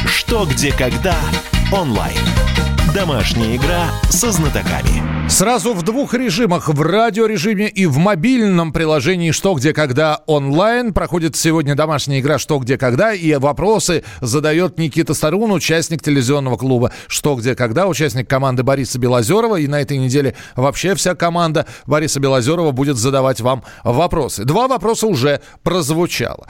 «Что, 0.06 0.44
где, 0.46 0.72
когда» 0.72 1.16
онлайн. 1.72 2.16
Домашняя 2.94 3.56
игра 3.56 3.90
со 4.08 4.32
знатоками. 4.32 5.28
Сразу 5.28 5.74
в 5.74 5.82
двух 5.82 6.14
режимах, 6.14 6.68
в 6.68 6.80
радиорежиме 6.80 7.68
и 7.68 7.84
в 7.84 7.98
мобильном 7.98 8.72
приложении 8.72 9.30
«Что, 9.30 9.52
где, 9.52 9.74
когда» 9.74 10.22
онлайн. 10.26 10.94
Проходит 10.94 11.36
сегодня 11.36 11.74
домашняя 11.74 12.20
игра 12.20 12.38
«Что, 12.38 12.58
где, 12.58 12.78
когда» 12.78 13.12
и 13.12 13.34
вопросы 13.34 14.04
задает 14.22 14.78
Никита 14.78 15.12
Старун, 15.12 15.52
участник 15.52 16.02
телевизионного 16.02 16.56
клуба 16.56 16.90
«Что, 17.08 17.34
где, 17.36 17.54
когда», 17.54 17.88
участник 17.88 18.26
команды 18.26 18.62
Бориса 18.62 18.98
Белозерова. 18.98 19.56
И 19.56 19.66
на 19.66 19.82
этой 19.82 19.98
неделе 19.98 20.34
вообще 20.56 20.94
вся 20.94 21.14
команда 21.14 21.66
Бориса 21.84 22.20
Белозерова 22.20 22.70
будет 22.70 22.96
задавать 22.96 23.42
вам 23.42 23.64
вопросы. 23.84 24.44
Два 24.44 24.66
вопроса 24.66 25.06
уже 25.06 25.42
прозвучало. 25.62 26.46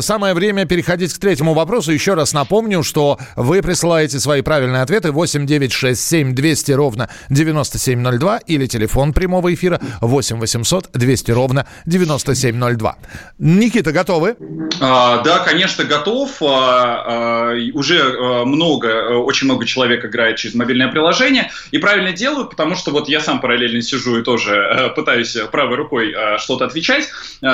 Самое 0.00 0.34
время 0.34 0.64
переходить 0.64 1.12
к 1.12 1.18
третьему 1.18 1.54
вопросу. 1.54 1.90
Еще 1.90 2.14
раз 2.14 2.32
напомню, 2.34 2.84
что 2.84 3.18
вы 3.34 3.62
присылаете 3.62 4.20
свои 4.20 4.42
правильные 4.42 4.82
ответы 4.82 5.10
8 5.10 5.44
9 5.44 5.71
6 5.71 5.71
7 5.72 6.34
200 6.34 6.72
ровно 6.72 7.08
9702 7.30 8.22
9702 8.22 8.38
или 8.46 8.66
телефон 8.66 9.12
прямого 9.12 9.52
эфира 9.52 9.80
8 10.00 10.38
800 10.38 10.90
200 10.92 11.30
ровно 11.32 11.66
9702. 11.86 12.96
Никита, 13.38 13.92
готовы? 13.92 14.36
А, 14.80 15.22
да, 15.22 15.40
конечно, 15.40 15.84
готов. 15.84 16.42
А, 16.42 17.52
а, 17.52 17.56
уже 17.74 18.00
а, 18.00 18.44
много, 18.44 18.88
э, 18.88 19.14
очень 19.14 19.46
много 19.46 19.66
человек 19.66 20.04
играет 20.04 20.36
через 20.36 20.54
мобильное 20.54 20.88
приложение. 20.88 21.50
И 21.70 21.78
правильно 21.78 22.12
делают, 22.12 22.50
потому 22.50 22.74
что 22.74 22.90
вот 22.90 23.08
я 23.08 23.20
сам 23.20 23.40
параллельно 23.40 23.82
сижу 23.82 24.18
и 24.18 24.22
тоже 24.22 24.56
а, 24.56 24.88
пытаюсь 24.90 25.36
правой 25.50 25.76
рукой 25.76 26.12
а, 26.12 26.38
что-то 26.38 26.64
отвечать. 26.64 27.08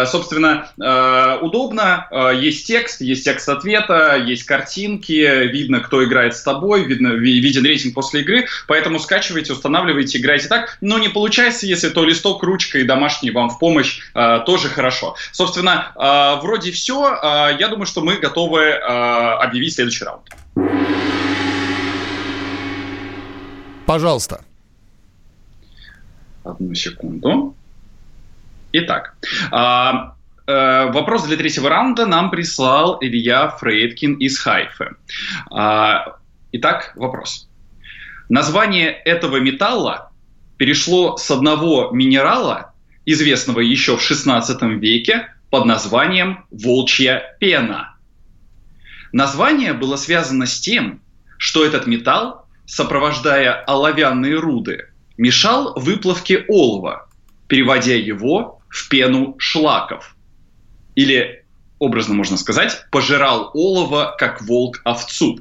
Собственно, 0.07 0.71
удобно. 1.41 2.09
Есть 2.41 2.67
текст, 2.67 3.01
есть 3.01 3.25
текст 3.25 3.49
ответа, 3.49 4.17
есть 4.17 4.45
картинки, 4.45 5.47
видно, 5.47 5.81
кто 5.81 6.05
играет 6.05 6.37
с 6.37 6.43
тобой, 6.43 6.85
видно, 6.85 7.09
виден 7.09 7.65
рейтинг 7.65 7.95
после 8.09 8.23
игры. 8.23 8.47
Поэтому 8.67 8.99
скачивайте, 8.99 9.53
устанавливайте, 9.53 10.19
играйте 10.19 10.49
так, 10.49 10.79
но 10.81 10.99
не 10.99 11.09
получается, 11.09 11.67
если 11.67 11.91
то 11.91 12.05
листок, 12.05 12.43
ручка 12.43 12.79
и 12.79 12.85
домашний 12.85 13.31
вам 13.31 13.51
в 13.51 13.59
помощь, 13.59 14.01
э, 14.15 14.41
тоже 14.47 14.69
хорошо. 14.69 15.15
Собственно, 15.33 15.93
э, 15.95 16.41
вроде 16.43 16.73
все. 16.73 17.15
Э, 17.23 17.57
я 17.59 17.69
думаю, 17.69 17.87
что 17.87 18.01
мы 18.01 18.17
готовы 18.17 18.61
э, 18.61 18.79
объявить 18.79 19.75
следующий 19.75 20.05
раунд. 20.05 20.27
Пожалуйста. 23.87 24.45
Одну 26.45 26.75
секунду. 26.75 27.55
Итак, 28.73 29.17
а, 29.51 30.15
э, 30.47 30.91
вопрос 30.93 31.25
для 31.25 31.37
третьего 31.37 31.71
раунда 31.71 32.07
нам 32.07 32.31
прислал 32.31 32.99
Илья 33.01 33.49
Фрейдкин 33.49 34.15
из 34.15 34.39
Хайфы. 34.39 34.95
А, 35.51 36.17
итак, 36.53 36.93
вопрос. 36.97 37.48
Название 38.29 38.91
этого 38.91 39.39
металла 39.39 40.13
перешло 40.59 41.17
с 41.17 41.31
одного 41.31 41.91
минерала, 41.93 42.75
известного 43.07 43.61
еще 43.61 43.97
в 43.97 44.01
XVI 44.01 44.75
веке, 44.75 45.33
под 45.51 45.65
названием 45.65 46.45
волчья 46.51 47.37
пена. 47.41 47.97
Название 49.13 49.73
было 49.73 49.97
связано 49.97 50.45
с 50.45 50.61
тем, 50.61 51.01
что 51.39 51.65
этот 51.65 51.87
металл, 51.87 52.45
сопровождая 52.67 53.65
оловянные 53.65 54.37
руды, 54.37 54.91
мешал 55.17 55.73
выплавке 55.77 56.45
олова, 56.49 57.09
переводя 57.47 57.95
его 57.95 58.61
в 58.69 58.91
пену 58.91 59.37
шлаков. 59.39 60.15
Или, 60.95 61.47
образно 61.79 62.15
можно 62.15 62.37
сказать, 62.37 62.85
пожирал 62.91 63.51
олово, 63.55 64.15
как 64.19 64.43
волк 64.43 64.83
овцу. 64.85 65.41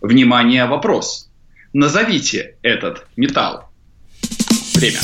Внимание, 0.00 0.66
вопрос. 0.66 1.31
Назовите 1.72 2.56
этот 2.62 3.06
металл 3.16 3.70
время. 4.74 5.00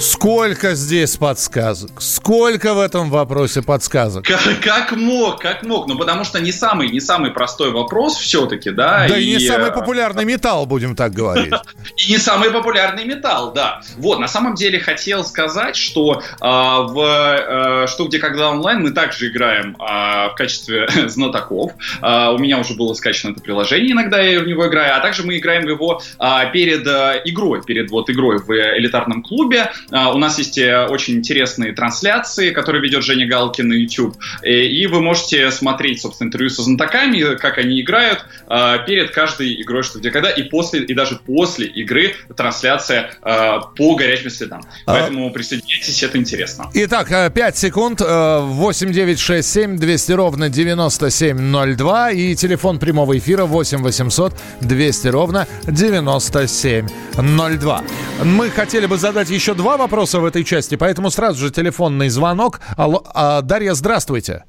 Сколько 0.00 0.76
здесь 0.76 1.16
подсказок? 1.16 2.00
Сколько 2.00 2.74
в 2.74 2.80
этом 2.80 3.10
вопросе 3.10 3.62
подсказок? 3.62 4.24
Как, 4.24 4.40
как 4.62 4.92
мог, 4.92 5.40
как 5.40 5.64
мог. 5.64 5.88
Ну, 5.88 5.98
потому 5.98 6.22
что 6.22 6.38
не 6.38 6.52
самый, 6.52 6.88
не 6.88 7.00
самый 7.00 7.32
простой 7.32 7.72
вопрос 7.72 8.16
все-таки, 8.16 8.70
да. 8.70 9.08
Да 9.08 9.18
и, 9.18 9.24
и 9.24 9.34
не 9.34 9.40
самый 9.40 9.70
э, 9.70 9.72
популярный 9.72 10.24
металл, 10.24 10.66
будем 10.66 10.94
так 10.94 11.12
говорить. 11.12 11.52
И 11.96 12.12
не 12.12 12.18
самый 12.18 12.50
популярный 12.50 13.04
металл, 13.04 13.52
да. 13.52 13.80
Вот, 13.96 14.20
на 14.20 14.28
самом 14.28 14.54
деле 14.54 14.78
хотел 14.78 15.24
сказать, 15.24 15.74
что 15.74 16.22
а, 16.40 16.82
в 16.82 16.98
а, 17.00 17.86
«Что, 17.88 18.06
где, 18.06 18.20
когда 18.20 18.50
онлайн» 18.50 18.82
мы 18.82 18.90
также 18.92 19.28
играем 19.28 19.74
а, 19.80 20.28
в 20.28 20.34
качестве 20.36 20.88
знатоков. 21.08 21.72
А, 22.00 22.30
у 22.32 22.38
меня 22.38 22.58
уже 22.58 22.74
было 22.74 22.94
скачано 22.94 23.32
это 23.32 23.40
приложение, 23.40 23.92
иногда 23.92 24.20
я 24.20 24.40
в 24.40 24.46
него 24.46 24.68
играю, 24.68 24.96
а 24.96 25.00
также 25.00 25.24
мы 25.24 25.38
играем 25.38 25.64
в 25.64 25.68
его 25.68 26.00
а, 26.18 26.46
перед 26.46 26.86
а, 26.86 27.20
игрой, 27.24 27.62
перед 27.64 27.90
вот 27.90 28.08
игрой 28.10 28.38
в 28.38 28.50
элитарном 28.52 29.24
клубе. 29.24 29.72
А, 29.90 30.12
у 30.12 30.18
нас 30.18 30.38
есть 30.38 30.58
э, 30.58 30.86
очень 30.86 31.14
интересные 31.14 31.72
трансляции, 31.72 32.50
которые 32.50 32.82
ведет 32.82 33.04
Женя 33.04 33.26
Галкин 33.26 33.68
на 33.68 33.74
YouTube. 33.74 34.16
Э, 34.42 34.50
и 34.50 34.86
вы 34.86 35.00
можете 35.00 35.50
смотреть, 35.50 36.02
собственно, 36.02 36.28
интервью 36.28 36.50
со 36.50 36.62
знатоками, 36.62 37.36
как 37.36 37.56
они 37.58 37.80
играют 37.80 38.24
а, 38.46 38.78
перед 38.78 39.10
каждой 39.10 39.60
игрой, 39.62 39.82
что 39.82 39.98
где 39.98 40.10
когда, 40.10 40.30
и 40.30 40.42
после, 40.42 40.84
и 40.84 40.94
даже 40.94 41.16
после 41.16 41.66
игры 41.66 42.14
трансляция 42.36 43.10
а, 43.22 43.60
по 43.60 43.94
горячим 43.94 44.30
следам. 44.30 44.62
Поэтому 44.86 45.30
присоединяйтесь, 45.32 46.02
это 46.02 46.18
интересно. 46.18 46.70
Итак, 46.74 47.08
5 47.08 47.36
э, 47.36 47.52
секунд. 47.56 48.00
8 48.00 48.92
9 48.92 49.18
6 49.18 49.48
7 49.48 49.78
200 49.78 50.12
ровно 50.12 50.48
9702 50.48 52.10
и 52.10 52.34
телефон 52.34 52.78
прямого 52.78 53.18
эфира 53.18 53.44
8 53.44 53.82
800 53.82 54.32
200 54.60 55.08
ровно 55.08 55.46
9702. 55.66 57.82
Мы 58.24 58.50
хотели 58.50 58.86
бы 58.86 58.98
задать 58.98 59.30
еще 59.30 59.54
два 59.54 59.77
вопроса 59.78 60.20
в 60.20 60.24
этой 60.24 60.44
части, 60.44 60.76
поэтому 60.76 61.10
сразу 61.10 61.38
же 61.38 61.50
телефонный 61.50 62.08
звонок. 62.08 62.60
Алло, 62.76 63.02
а, 63.14 63.40
Дарья, 63.42 63.74
здравствуйте. 63.74 64.44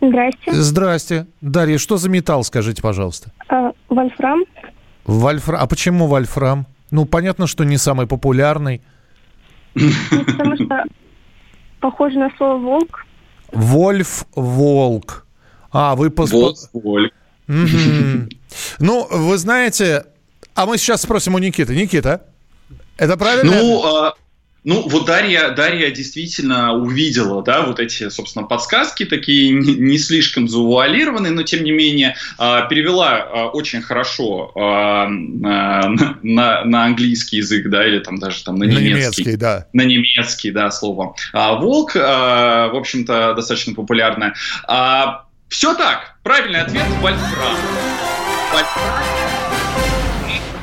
Здрасте. 0.00 0.52
Здрасте. 0.52 1.26
Дарья, 1.40 1.78
что 1.78 1.98
за 1.98 2.08
металл, 2.08 2.42
скажите, 2.42 2.82
пожалуйста? 2.82 3.32
А, 3.48 3.72
вольфрам. 3.88 4.40
Вольфрам. 5.04 5.60
А 5.60 5.66
почему 5.66 6.06
вольфрам? 6.06 6.66
Ну, 6.90 7.04
понятно, 7.04 7.46
что 7.46 7.64
не 7.64 7.76
самый 7.76 8.06
популярный. 8.06 8.82
Ну, 9.74 9.90
потому 10.26 10.56
что 10.56 10.84
похоже 11.80 12.18
на 12.18 12.30
слово 12.36 12.58
волк. 12.58 13.06
Вольф, 13.52 14.24
волк. 14.34 15.26
А, 15.70 15.94
вы... 15.94 16.10
Волк, 16.16 16.56
волк. 16.72 17.12
Ну, 18.78 19.06
вы 19.10 19.38
знаете, 19.38 20.06
а 20.54 20.66
мы 20.66 20.78
сейчас 20.78 21.02
спросим 21.02 21.34
у 21.34 21.38
Никиты. 21.38 21.74
Никита, 21.74 22.26
это 23.00 23.16
правильно? 23.16 23.50
Ну, 23.50 23.82
а, 23.84 24.14
ну, 24.62 24.86
вот 24.88 25.06
Дарья, 25.06 25.50
Дарья 25.50 25.90
действительно 25.90 26.74
увидела, 26.74 27.42
да, 27.42 27.62
вот 27.62 27.80
эти, 27.80 28.10
собственно, 28.10 28.44
подсказки, 28.44 29.06
такие 29.06 29.50
не, 29.50 29.98
слишком 29.98 30.48
завуалированные, 30.48 31.32
но, 31.32 31.42
тем 31.42 31.64
не 31.64 31.72
менее, 31.72 32.16
э, 32.38 32.60
перевела 32.68 33.18
э, 33.18 33.44
очень 33.44 33.80
хорошо 33.80 34.52
э, 34.54 34.60
на, 34.60 35.88
на, 36.22 36.64
на 36.64 36.84
английский 36.84 37.38
язык, 37.38 37.70
да, 37.70 37.86
или 37.86 38.00
там 38.00 38.18
даже 38.18 38.44
там 38.44 38.56
на 38.56 38.64
немецкий. 38.64 38.84
На 38.84 38.88
немецкий, 38.88 39.36
да. 39.36 39.66
На 39.72 39.82
немецкий, 39.82 40.50
да, 40.50 40.70
слово. 40.70 41.14
А, 41.32 41.54
волк, 41.54 41.96
э, 41.96 42.00
в 42.00 42.76
общем-то, 42.76 43.32
достаточно 43.34 43.74
популярное. 43.74 44.34
А, 44.68 45.24
все 45.48 45.74
так, 45.74 46.16
правильный 46.22 46.60
ответ– 46.60 46.84
Вольфрам. 47.00 47.56
Вольфрам. 48.52 49.39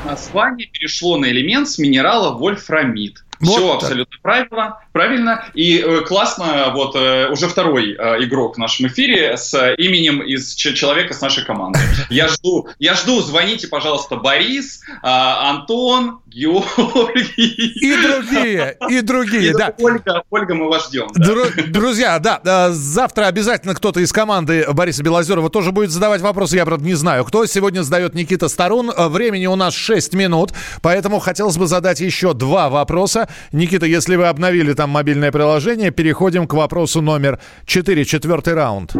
Название 0.08 0.66
перешло 0.66 1.18
на 1.18 1.30
элемент 1.30 1.68
с 1.68 1.76
минерала 1.76 2.30
вольфрамид. 2.30 3.26
Вот 3.40 3.50
Все 3.50 3.72
так. 3.72 3.82
абсолютно 3.82 4.18
правильно, 4.22 4.78
правильно. 4.92 5.44
И 5.54 5.78
э, 5.78 6.00
классно, 6.00 6.72
вот 6.74 6.96
э, 6.96 7.28
уже 7.30 7.46
второй 7.46 7.92
э, 7.92 8.24
игрок 8.24 8.56
в 8.56 8.58
нашем 8.58 8.88
эфире 8.88 9.36
с 9.36 9.74
именем 9.76 10.20
из 10.20 10.54
человека 10.54 11.14
с 11.14 11.20
нашей 11.20 11.44
команды. 11.44 11.78
Я 12.10 12.28
жду, 12.28 12.68
я 12.78 12.94
жду, 12.94 13.20
звоните, 13.20 13.68
пожалуйста, 13.68 14.16
Борис, 14.16 14.80
э, 14.88 14.96
Антон, 15.02 16.20
Георгий. 16.26 17.72
И 17.78 18.02
другие, 18.02 18.76
и 18.88 19.00
другие, 19.02 19.50
и 19.50 19.52
да. 19.54 19.72
Ольга, 19.78 20.22
Ольга, 20.30 20.54
мы 20.54 20.68
вас 20.68 20.88
ждем. 20.88 21.08
Да. 21.14 21.34
Друзья, 21.68 22.18
да, 22.18 22.40
э, 22.44 22.70
завтра 22.72 23.26
обязательно 23.26 23.74
кто-то 23.74 24.00
из 24.00 24.12
команды 24.12 24.66
Бориса 24.72 25.02
Белозерова 25.02 25.48
тоже 25.48 25.70
будет 25.70 25.90
задавать 25.90 26.20
вопросы. 26.22 26.56
Я, 26.56 26.64
правда, 26.64 26.84
не 26.84 26.94
знаю, 26.94 27.24
кто. 27.24 27.46
Сегодня 27.46 27.82
задает 27.82 28.14
Никита 28.14 28.48
Старун. 28.48 28.90
Времени 28.96 29.46
у 29.46 29.56
нас 29.56 29.74
6 29.74 30.14
минут, 30.14 30.52
поэтому 30.82 31.20
хотелось 31.20 31.56
бы 31.56 31.66
задать 31.66 32.00
еще 32.00 32.34
два 32.34 32.68
вопроса. 32.68 33.27
Никита, 33.52 33.86
если 33.86 34.16
вы 34.16 34.26
обновили 34.26 34.72
там 34.72 34.90
мобильное 34.90 35.32
приложение, 35.32 35.90
переходим 35.90 36.46
к 36.46 36.54
вопросу 36.54 37.00
номер 37.00 37.38
4, 37.66 38.04
четвертый 38.04 38.54
раунд. 38.54 38.94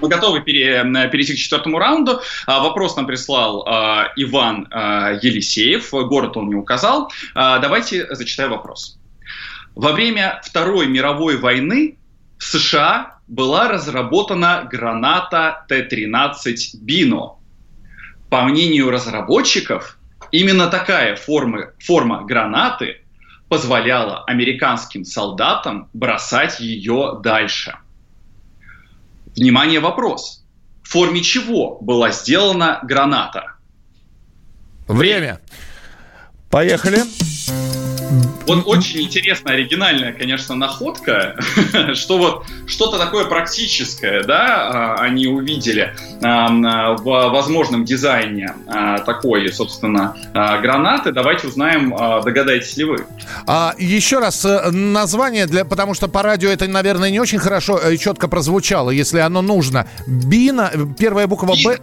Мы 0.00 0.08
готовы 0.08 0.40
пере, 0.40 0.82
перейти 1.10 1.34
к 1.34 1.36
четвертому 1.36 1.78
раунду. 1.78 2.20
А, 2.46 2.60
вопрос 2.60 2.96
нам 2.96 3.06
прислал 3.06 3.64
а, 3.66 4.08
Иван 4.16 4.66
а, 4.70 5.12
Елисеев. 5.20 5.90
Город 5.90 6.36
он 6.36 6.48
не 6.48 6.54
указал. 6.54 7.10
А, 7.34 7.58
давайте 7.58 8.06
зачитаю 8.14 8.50
вопрос. 8.50 8.98
Во 9.74 9.92
время 9.92 10.40
Второй 10.42 10.86
мировой 10.86 11.36
войны 11.36 11.98
в 12.38 12.44
США 12.44 13.18
была 13.28 13.68
разработана 13.68 14.66
граната 14.70 15.64
Т-13 15.68 16.78
«Бино». 16.80 17.36
По 18.30 18.42
мнению 18.42 18.90
разработчиков, 18.90 19.98
Именно 20.32 20.68
такая 20.68 21.16
форма, 21.16 21.72
форма 21.78 22.24
гранаты 22.24 23.02
позволяла 23.48 24.24
американским 24.24 25.04
солдатам 25.04 25.88
бросать 25.92 26.60
ее 26.60 27.18
дальше. 27.22 27.76
Внимание, 29.36 29.80
вопрос. 29.80 30.44
В 30.82 30.88
форме 30.88 31.22
чего 31.22 31.78
была 31.80 32.10
сделана 32.10 32.80
граната? 32.82 33.54
Время. 34.86 35.40
Поехали. 36.50 36.98
Вот 38.50 38.66
очень 38.66 39.02
интересная, 39.02 39.54
оригинальная, 39.54 40.12
конечно, 40.12 40.54
находка, 40.54 41.36
что 41.94 42.18
вот 42.18 42.46
что-то 42.66 42.98
такое 42.98 43.26
практическое, 43.26 44.24
да, 44.24 44.96
а, 44.96 45.02
они 45.02 45.26
увидели 45.26 45.94
а, 46.22 46.96
в 46.96 47.04
возможном 47.04 47.84
дизайне 47.84 48.54
а, 48.66 48.98
такой, 48.98 49.52
собственно, 49.52 50.16
гранаты. 50.32 51.12
Давайте 51.12 51.46
узнаем, 51.46 51.90
догадаетесь 52.24 52.76
ли 52.76 52.84
вы. 52.84 53.06
А, 53.46 53.74
еще 53.78 54.18
раз 54.18 54.44
э, 54.44 54.70
название, 54.70 55.46
для, 55.46 55.64
потому 55.64 55.94
что 55.94 56.08
по 56.08 56.22
радио 56.22 56.50
это, 56.50 56.66
наверное, 56.66 57.10
не 57.10 57.20
очень 57.20 57.38
хорошо 57.38 57.78
и 57.78 57.94
э, 57.94 57.96
четко 57.96 58.28
прозвучало, 58.28 58.90
если 58.90 59.20
оно 59.20 59.42
нужно. 59.42 59.86
Бина, 60.06 60.72
первая 60.98 61.26
буква 61.26 61.54
Б. 61.64 61.78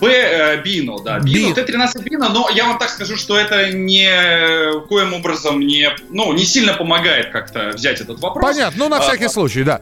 Б 0.00 0.08
э, 0.08 0.62
Бино, 0.62 0.98
да. 1.00 1.18
Бино, 1.18 1.54
Т-13 1.54 2.02
Бино, 2.02 2.28
но 2.28 2.48
я 2.50 2.66
вам 2.66 2.78
так 2.78 2.90
скажу, 2.90 3.16
что 3.16 3.38
это 3.38 3.70
не 3.72 4.80
коим 4.88 5.14
образом 5.14 5.60
не, 5.60 5.90
ну, 6.08 6.32
не 6.32 6.44
сильно 6.44 6.74
помогает 6.74 7.30
как-то 7.30 7.70
взять 7.74 8.00
этот 8.00 8.20
вопрос. 8.20 8.44
Понятно, 8.44 8.84
ну 8.84 8.88
на 8.88 8.98
а, 8.98 9.00
всякий 9.00 9.26
а, 9.26 9.28
случай, 9.28 9.62
да. 9.62 9.80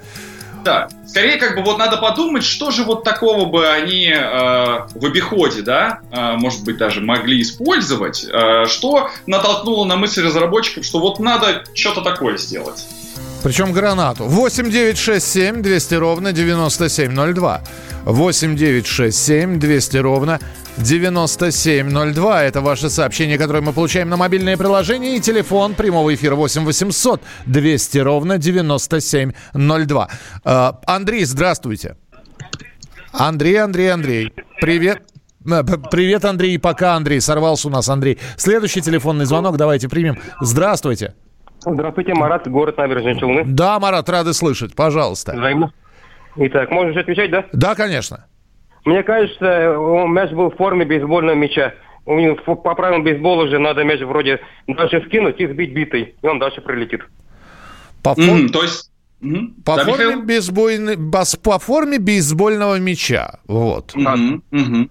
Да, 0.65 0.89
скорее 1.07 1.37
как 1.37 1.57
бы 1.57 1.63
вот 1.63 1.79
надо 1.79 1.97
подумать, 1.97 2.45
что 2.45 2.71
же 2.71 2.85
вот 2.85 3.05
такого 3.05 3.47
бы 3.47 3.69
они 3.69 4.09
э, 4.09 4.87
в 4.95 5.05
обиходе, 5.05 5.63
да, 5.63 6.01
э, 6.11 6.33
может 6.37 6.65
быть 6.65 6.77
даже 6.77 7.01
могли 7.01 7.41
использовать, 7.41 8.27
э, 8.31 8.67
что 8.67 9.11
натолкнуло 9.27 9.85
на 9.85 9.97
мысль 9.97 10.25
разработчиков, 10.25 10.85
что 10.85 10.99
вот 10.99 11.21
надо 11.21 11.65
что-то 11.75 12.03
такое 12.03 12.37
сделать. 12.39 12.87
Причем 13.43 13.73
гранату. 13.73 14.25
8 14.25 14.71
9 14.71 14.99
6 14.99 15.27
7 15.27 15.63
200 15.63 15.95
ровно 15.95 16.33
9702. 16.33 17.63
8 18.05 18.57
9 18.57 18.87
6 18.87 19.19
7 19.19 19.61
200 19.61 19.97
ровно 19.99 20.41
9702. 20.77 22.45
Это 22.45 22.61
ваше 22.61 22.91
сообщение, 22.91 23.39
которое 23.39 23.61
мы 23.61 23.73
получаем 23.73 24.09
на 24.09 24.17
мобильное 24.17 24.57
приложение 24.57 25.17
и 25.17 25.21
телефон 25.21 25.75
прямого 25.75 26.15
эфира 26.15 26.35
8 26.35 26.65
800 26.65 27.21
200 27.47 27.99
ровно 27.99 28.39
9702. 28.39 30.09
Э, 30.45 30.73
Андрей, 30.87 31.25
здравствуйте. 31.25 31.97
Андрей, 33.13 33.57
Андрей, 33.63 33.93
Андрей. 33.93 34.33
Привет. 34.61 35.03
Э, 35.47 35.63
привет, 35.91 36.25
Андрей. 36.25 36.59
Пока, 36.59 36.95
Андрей. 36.95 37.21
Сорвался 37.21 37.69
у 37.69 37.71
нас, 37.71 37.89
Андрей. 37.89 38.19
Следующий 38.37 38.83
телефонный 38.83 39.27
звонок 39.27 39.57
давайте 39.57 39.89
примем. 39.89 40.19
Здравствуйте. 40.41 41.15
Здравствуйте, 41.61 42.15
Марат, 42.15 42.49
город 42.49 42.77
Набережные 42.79 43.19
Челны. 43.19 43.45
Да, 43.45 43.79
Марат, 43.81 44.09
рады 44.09 44.33
слышать. 44.33 44.75
Пожалуйста. 44.75 45.33
Взаимно. 45.33 45.73
Итак, 46.37 46.71
можно 46.71 46.93
же 46.93 47.01
отвечать, 47.01 47.31
да? 47.31 47.45
Да, 47.53 47.75
конечно. 47.75 48.27
Мне 48.85 49.03
кажется, 49.03 49.75
мяч 50.09 50.31
был 50.31 50.51
в 50.51 50.57
форме 50.57 50.85
бейсбольного 50.85 51.35
мяча. 51.35 51.75
У 52.07 52.19
него 52.19 52.37
по 52.37 52.75
правилам 52.75 53.05
бейсбола 53.05 53.49
же 53.49 53.59
надо 53.59 53.85
мяч 53.85 54.01
вроде 54.01 54.41
дальше 54.67 55.05
скинуть 55.07 55.41
и 55.41 55.47
сбить 55.47 55.75
битой, 55.75 56.15
и 56.23 56.27
он 56.27 56.39
дальше 56.39 56.63
прилетит. 56.63 57.03
По, 58.03 58.15
фор... 58.15 58.25
mm, 58.25 58.49
то 58.49 58.63
есть... 58.63 58.91
mm 59.21 59.63
По, 59.65 59.77
да, 59.77 59.85
форме 59.85 60.17
бейсбольной... 60.17 60.97
по 60.97 61.59
форме 61.59 61.99
бейсбольного 61.99 62.79
мяча. 62.79 63.41
Вот. 63.47 63.95
Mm-hmm. 63.95 64.41
Mm-hmm. 64.53 64.91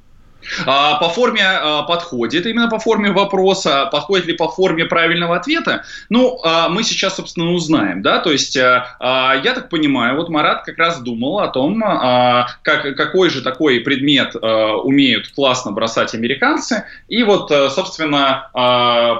А, 0.66 0.96
по 0.96 1.10
форме 1.10 1.44
а, 1.44 1.84
подходит, 1.84 2.46
именно 2.46 2.70
по 2.70 2.80
форме 2.80 3.12
вопроса, 3.12 3.88
подходит 3.92 4.26
ли 4.28 4.34
по 4.34 4.50
форме 4.50 4.86
правильного 4.86 5.36
ответа, 5.36 5.84
ну, 6.10 6.40
а, 6.44 6.70
мы 6.70 6.84
сейчас, 6.84 7.16
собственно, 7.16 7.52
узнаем, 7.52 8.02
да, 8.02 8.20
то 8.20 8.32
есть, 8.32 8.56
я 8.56 9.44
так 9.44 9.70
понимаю, 9.70 10.18
вот 10.18 10.30
Марат 10.30 10.64
как 10.64 10.78
раз 10.78 11.00
думал 11.02 11.40
о 11.40 11.48
том, 11.48 11.80
как, 11.80 12.96
какой 12.96 13.30
же 13.30 13.42
такой 13.42 13.80
предмет 13.82 14.36
умеют 14.36 15.30
классно 15.30 15.72
бросать 15.72 16.14
американцы, 16.14 16.86
и 17.08 17.24
вот, 17.24 17.50
собственно, 17.72 18.50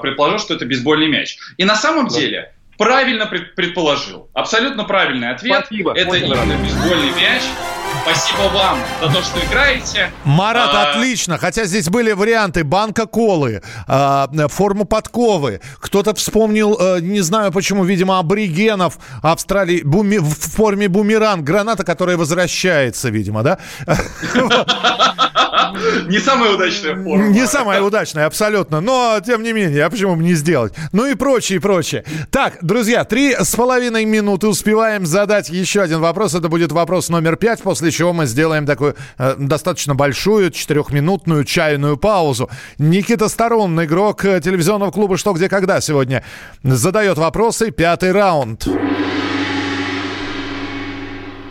предположил, 0.02 0.38
что 0.38 0.54
это 0.54 0.64
бейсбольный 0.64 1.08
мяч. 1.08 1.38
И 1.56 1.64
на 1.64 1.76
самом 1.76 2.08
деле, 2.08 2.52
правильно 2.76 3.26
предположил, 3.26 4.28
абсолютно 4.34 4.84
правильный 4.84 5.30
ответ, 5.30 5.66
Спасибо. 5.66 5.92
это 5.96 6.16
именно 6.16 6.56
бейсбольный 6.62 7.10
мяч, 7.10 7.42
Спасибо 8.10 8.48
вам 8.54 8.78
за 9.02 9.12
то, 9.12 9.22
что 9.22 9.38
играете. 9.44 10.10
Марат, 10.24 10.70
а... 10.72 10.90
отлично. 10.90 11.36
Хотя 11.36 11.64
здесь 11.64 11.90
были 11.90 12.12
варианты 12.12 12.64
банка 12.64 13.06
колы, 13.06 13.62
а, 13.86 14.28
форму 14.48 14.86
подковы. 14.86 15.60
Кто-то 15.80 16.14
вспомнил, 16.14 16.76
а, 16.80 17.00
не 17.00 17.20
знаю 17.20 17.52
почему, 17.52 17.84
видимо, 17.84 18.18
аборигенов 18.18 18.98
Австралии 19.22 19.82
буми... 19.82 20.18
в 20.18 20.34
форме 20.34 20.88
бумеранг. 20.88 21.44
Граната, 21.44 21.84
которая 21.84 22.16
возвращается, 22.16 23.10
видимо, 23.10 23.42
да? 23.42 23.58
Не 26.08 26.18
самая 26.18 26.54
удачная 26.54 26.94
форма. 26.94 27.28
Не 27.28 27.46
самая 27.46 27.82
удачная, 27.82 28.26
абсолютно. 28.26 28.80
Но, 28.80 29.20
тем 29.24 29.42
не 29.42 29.52
менее, 29.52 29.84
а 29.84 29.90
почему 29.90 30.16
бы 30.16 30.22
не 30.22 30.34
сделать? 30.34 30.72
Ну 30.92 31.06
и 31.06 31.14
прочее, 31.14 31.56
и 31.56 31.60
прочее. 31.60 32.04
Так, 32.30 32.58
друзья, 32.62 33.04
три 33.04 33.34
с 33.34 33.54
половиной 33.54 34.04
минуты 34.04 34.48
успеваем 34.48 35.06
задать 35.06 35.50
еще 35.50 35.82
один 35.82 36.00
вопрос. 36.00 36.34
Это 36.34 36.48
будет 36.48 36.72
вопрос 36.72 37.08
номер 37.08 37.36
пять, 37.36 37.62
после 37.62 37.90
чего 37.90 38.12
мы 38.12 38.26
сделаем 38.26 38.66
такую 38.66 38.96
э, 39.18 39.34
достаточно 39.38 39.94
большую 39.94 40.50
четырехминутную 40.50 41.44
чайную 41.44 41.96
паузу. 41.96 42.50
Никита 42.78 43.28
Сторон, 43.28 43.82
игрок 43.84 44.24
э, 44.24 44.40
телевизионного 44.40 44.90
клуба 44.90 45.16
«Что, 45.16 45.32
где, 45.32 45.48
когда» 45.48 45.80
сегодня 45.80 46.24
задает 46.62 47.18
вопросы. 47.18 47.70
Пятый 47.70 48.12
раунд. 48.12 48.66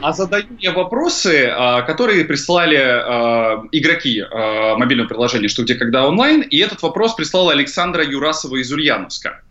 А 0.08 0.14
задаю 0.14 0.46
я 0.62 0.72
вопросы, 0.72 1.50
а, 1.52 1.82
которые 1.82 2.24
прислали 2.24 2.78
а, 2.78 3.62
игроки 3.74 4.22
а, 4.22 4.78
мобильного 4.78 5.10
приложения 5.10 5.50
«Что, 5.50 5.64
где, 5.64 5.76
когда 5.76 6.08
онлайн». 6.08 6.44
И 6.44 6.60
этот 6.60 6.82
вопрос 6.82 7.16
прислала 7.16 7.52
Александра 7.52 8.06
Юрасова 8.06 8.56
из 8.56 8.72
Ульяновска. 8.72 9.42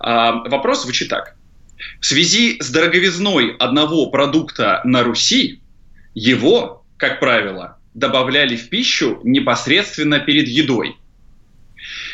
Вопрос 0.00 0.84
звучит 0.84 1.10
так. 1.10 1.36
В 2.00 2.06
связи 2.06 2.56
с 2.60 2.70
дороговизной 2.70 3.56
одного 3.58 4.06
продукта 4.06 4.80
на 4.84 5.02
Руси, 5.02 5.60
его, 6.14 6.82
как 6.96 7.20
правило, 7.20 7.76
добавляли 7.92 8.56
в 8.56 8.70
пищу 8.70 9.20
непосредственно 9.22 10.18
перед 10.18 10.48
едой. 10.48 10.96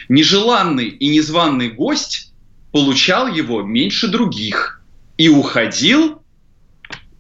Нежеланный 0.08 0.88
и 0.88 1.06
незваный 1.06 1.70
гость 1.70 2.32
получал 2.72 3.28
его 3.28 3.62
меньше 3.62 4.08
других 4.08 4.82
и 5.18 5.28
уходил 5.28 6.20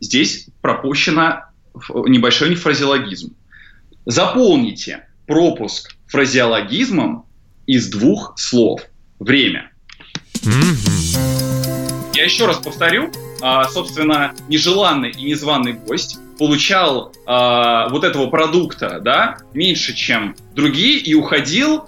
здесь 0.00 0.48
пропущено 0.62 1.44
небольшой 2.06 2.54
фразеологизм. 2.54 3.34
Заполните 4.06 5.06
пропуск 5.26 5.94
фразеологизмом 6.06 7.26
из 7.66 7.90
двух 7.90 8.34
слов. 8.36 8.82
Время. 9.18 9.70
Я 12.14 12.24
еще 12.24 12.46
раз 12.46 12.58
повторю. 12.58 13.10
А, 13.40 13.68
собственно, 13.68 14.34
нежеланный 14.48 15.10
и 15.10 15.22
незваный 15.24 15.72
гость 15.72 16.18
получал 16.38 17.12
а, 17.26 17.88
вот 17.88 18.04
этого 18.04 18.28
продукта, 18.28 19.00
да, 19.00 19.38
меньше, 19.52 19.94
чем 19.94 20.36
другие, 20.54 20.98
и 20.98 21.14
уходил 21.14 21.86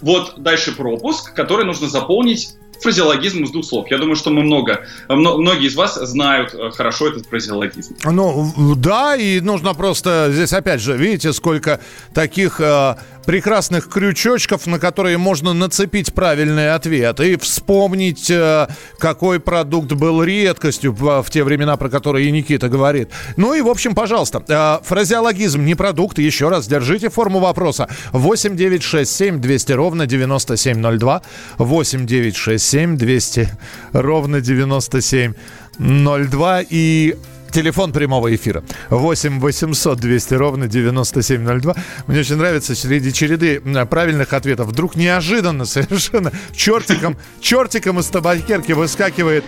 вот 0.00 0.34
дальше 0.38 0.72
пропуск, 0.76 1.34
который 1.34 1.64
нужно 1.64 1.88
заполнить 1.88 2.56
фразеологизм 2.82 3.44
из 3.44 3.50
двух 3.50 3.64
слов. 3.64 3.90
Я 3.90 3.98
думаю, 3.98 4.16
что 4.16 4.30
мы 4.30 4.42
много, 4.42 4.84
многие 5.08 5.66
из 5.66 5.74
вас 5.74 5.94
знают 5.94 6.54
э, 6.54 6.70
хорошо 6.70 7.08
этот 7.08 7.26
фразеологизм. 7.26 7.96
Ну, 8.04 8.52
да, 8.76 9.16
и 9.16 9.40
нужно 9.40 9.74
просто 9.74 10.28
здесь, 10.30 10.52
опять 10.52 10.80
же, 10.80 10.96
видите, 10.96 11.32
сколько 11.32 11.80
таких 12.14 12.60
э, 12.60 12.96
прекрасных 13.24 13.88
крючочков, 13.88 14.66
на 14.66 14.78
которые 14.78 15.18
можно 15.18 15.52
нацепить 15.52 16.12
правильный 16.12 16.74
ответ 16.74 17.20
и 17.20 17.36
вспомнить, 17.36 18.30
э, 18.30 18.68
какой 18.98 19.40
продукт 19.40 19.92
был 19.92 20.22
редкостью 20.22 20.92
в, 20.92 21.24
те 21.30 21.44
времена, 21.44 21.76
про 21.76 21.88
которые 21.88 22.30
Никита 22.30 22.68
говорит. 22.68 23.10
Ну 23.36 23.54
и, 23.54 23.60
в 23.60 23.68
общем, 23.68 23.94
пожалуйста, 23.94 24.42
э, 24.46 24.84
фразеологизм 24.84 25.64
не 25.64 25.74
продукт. 25.74 26.18
Еще 26.18 26.48
раз, 26.48 26.66
держите 26.66 27.10
форму 27.10 27.40
вопроса. 27.40 27.88
8 28.12 28.56
9 28.56 28.82
6 28.82 29.10
7 29.10 29.40
200 29.40 29.72
ровно 29.72 30.06
9702. 30.06 31.22
8 31.58 32.06
9 32.06 32.36
6 32.36 32.64
7 32.72 32.96
200 32.96 33.48
ровно 33.92 34.40
9702. 34.40 36.62
И 36.70 37.16
Телефон 37.50 37.92
прямого 37.92 38.34
эфира 38.34 38.64
8 38.88 39.38
800 39.38 40.00
200 40.00 40.34
ровно 40.34 40.68
9702. 40.68 41.74
Мне 42.06 42.20
очень 42.20 42.36
нравится 42.36 42.74
среди 42.74 43.12
череды 43.12 43.60
правильных 43.90 44.32
ответов. 44.32 44.68
Вдруг 44.68 44.96
неожиданно 44.96 45.66
совершенно 45.66 46.32
чертиком, 46.56 47.18
чертиком 47.42 48.00
из 48.00 48.06
табакерки 48.06 48.72
выскакивает 48.72 49.44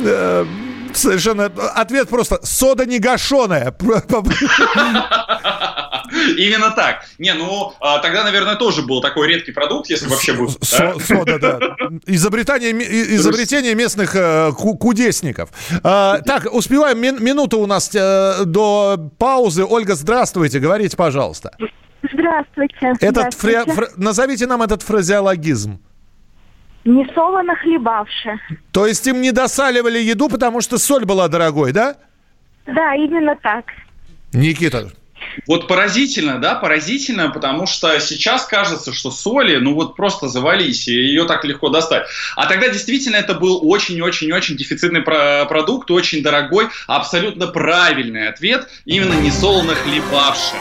э, 0.00 0.44
совершенно 0.94 1.44
ответ 1.44 2.08
просто 2.08 2.40
сода 2.42 2.86
негашеная. 2.86 3.72
Именно 6.36 6.70
так. 6.70 7.04
Не, 7.18 7.34
ну, 7.34 7.72
а, 7.80 7.98
тогда, 7.98 8.24
наверное, 8.24 8.56
тоже 8.56 8.82
был 8.82 9.00
такой 9.00 9.28
редкий 9.28 9.52
продукт, 9.52 9.90
если 9.90 10.08
вообще 10.08 10.32
был. 10.32 10.50
Сода, 10.60 11.38
да. 11.38 11.58
Изобретение, 12.06 12.72
изобретение 13.16 13.74
местных 13.74 14.14
э, 14.14 14.52
кудесников. 14.52 15.50
А, 15.82 16.20
так, 16.20 16.52
успеваем. 16.52 17.00
Минута 17.00 17.56
у 17.56 17.66
нас 17.66 17.90
э, 17.94 18.44
до 18.44 19.10
паузы. 19.18 19.64
Ольга, 19.64 19.94
здравствуйте. 19.94 20.58
Говорите, 20.58 20.96
пожалуйста. 20.96 21.56
Здравствуйте. 22.12 22.92
Этот 23.00 23.34
Фре... 23.34 23.64
Фр... 23.64 23.88
Назовите 23.96 24.46
нам 24.46 24.62
этот 24.62 24.82
фразеологизм. 24.82 25.80
Не 26.84 27.06
солоно 27.14 27.56
хлебавши. 27.56 28.38
То 28.70 28.86
есть 28.86 29.06
им 29.06 29.22
не 29.22 29.32
досаливали 29.32 29.98
еду, 29.98 30.28
потому 30.28 30.60
что 30.60 30.76
соль 30.78 31.06
была 31.06 31.28
дорогой, 31.28 31.72
да? 31.72 31.96
Да, 32.66 32.94
именно 32.94 33.36
так. 33.42 33.64
Никита, 34.32 34.90
вот 35.46 35.68
поразительно, 35.68 36.38
да, 36.38 36.54
поразительно, 36.54 37.30
потому 37.30 37.66
что 37.66 37.98
сейчас 38.00 38.44
кажется, 38.46 38.92
что 38.92 39.10
соли, 39.10 39.56
ну 39.56 39.74
вот 39.74 39.96
просто 39.96 40.28
завались, 40.28 40.88
и 40.88 40.92
ее 40.92 41.24
так 41.24 41.44
легко 41.44 41.68
достать. 41.68 42.06
А 42.36 42.46
тогда 42.46 42.68
действительно 42.68 43.16
это 43.16 43.34
был 43.34 43.60
очень-очень-очень 43.62 44.56
дефицитный 44.56 45.02
продукт, 45.02 45.90
очень 45.90 46.22
дорогой, 46.22 46.68
абсолютно 46.86 47.46
правильный 47.46 48.28
ответ, 48.28 48.68
именно 48.84 49.14
не 49.14 49.30
солоно 49.30 49.74
хлебавший. 49.74 50.58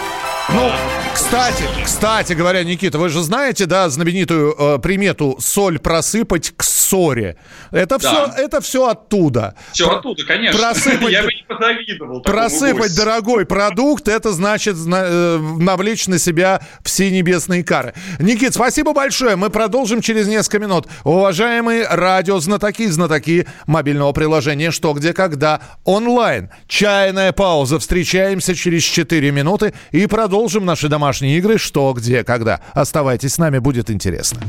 Ну, 0.49 0.69
кстати, 1.13 1.63
кстати 1.85 2.33
говоря, 2.33 2.63
Никита, 2.63 2.99
вы 2.99 3.07
же 3.07 3.21
знаете, 3.23 3.65
да, 3.65 3.87
знаменитую 3.89 4.53
э, 4.57 4.79
примету 4.79 5.37
соль 5.39 5.79
просыпать 5.79 6.51
к 6.55 6.63
ссоре. 6.63 7.37
Это 7.71 7.97
да. 7.97 7.97
все, 7.97 8.43
это 8.43 8.61
все 8.61 8.87
оттуда. 8.87 9.55
Все 9.71 9.87
Про- 9.87 9.97
оттуда, 9.99 10.25
конечно. 10.25 10.59
Просыпать, 10.59 11.11
Я 11.11 11.23
бы 11.23 11.29
не 11.29 11.43
позавидовал. 11.47 12.21
Просыпать 12.21 12.95
дорогой 12.95 13.45
продукт, 13.45 14.07
это 14.09 14.33
значит 14.33 14.75
э, 14.75 15.37
навлечь 15.37 16.07
на 16.07 16.19
себя 16.19 16.61
все 16.83 17.09
небесные 17.09 17.63
кары. 17.63 17.93
Никит, 18.19 18.53
спасибо 18.53 18.93
большое. 18.93 19.37
Мы 19.37 19.49
продолжим 19.49 20.01
через 20.01 20.27
несколько 20.27 20.59
минут. 20.59 20.87
Уважаемые 21.05 21.87
радиознатоки, 21.87 22.87
знатоки 22.87 23.47
мобильного 23.65 24.11
приложения 24.11 24.71
«Что, 24.71 24.93
где, 24.93 25.13
когда» 25.13 25.61
онлайн. 25.85 26.49
Чайная 26.67 27.31
пауза. 27.31 27.79
Встречаемся 27.79 28.55
через 28.55 28.83
4 28.83 29.31
минуты 29.31 29.73
и 29.91 30.05
продолжим 30.05 30.32
продолжим 30.33 30.65
наши 30.65 30.89
домашние 30.89 31.37
игры 31.37 31.59
«Что, 31.59 31.93
где, 31.93 32.23
когда». 32.23 32.59
Оставайтесь 32.73 33.35
с 33.35 33.37
нами, 33.37 33.59
будет 33.59 33.91
интересно. 33.91 34.41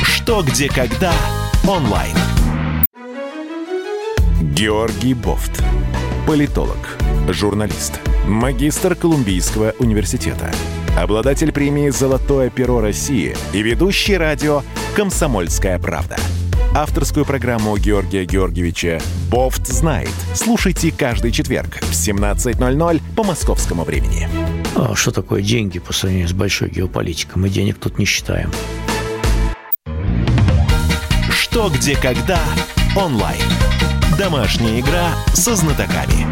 «Что, 0.00 0.44
где, 0.44 0.68
когда» 0.68 1.12
онлайн. 1.68 2.16
Георгий 4.40 5.14
Бофт. 5.14 5.60
Политолог, 6.24 6.98
журналист, 7.30 7.94
магистр 8.24 8.94
Колумбийского 8.94 9.74
университета, 9.80 10.52
обладатель 10.96 11.50
премии 11.50 11.88
«Золотое 11.88 12.48
перо 12.48 12.80
России» 12.80 13.34
и 13.52 13.60
ведущий 13.60 14.16
радио 14.16 14.62
«Комсомольская 14.94 15.80
правда» 15.80 16.16
авторскую 16.74 17.26
программу 17.26 17.76
Георгия 17.76 18.24
Георгиевича 18.24 19.00
«Бофт 19.30 19.66
знает». 19.66 20.12
Слушайте 20.34 20.90
каждый 20.90 21.32
четверг 21.32 21.80
в 21.82 21.92
17.00 21.92 23.00
по 23.14 23.24
московскому 23.24 23.84
времени. 23.84 24.28
А 24.74 24.94
что 24.94 25.10
такое 25.10 25.42
деньги 25.42 25.78
по 25.78 25.92
сравнению 25.92 26.28
с 26.28 26.32
большой 26.32 26.70
геополитикой? 26.70 27.42
Мы 27.42 27.50
денег 27.50 27.78
тут 27.78 27.98
не 27.98 28.04
считаем. 28.04 28.50
Что, 31.30 31.68
где, 31.68 31.96
когда 31.96 32.40
онлайн. 32.96 33.42
Домашняя 34.18 34.80
игра 34.80 35.10
со 35.34 35.54
знатоками. 35.54 36.31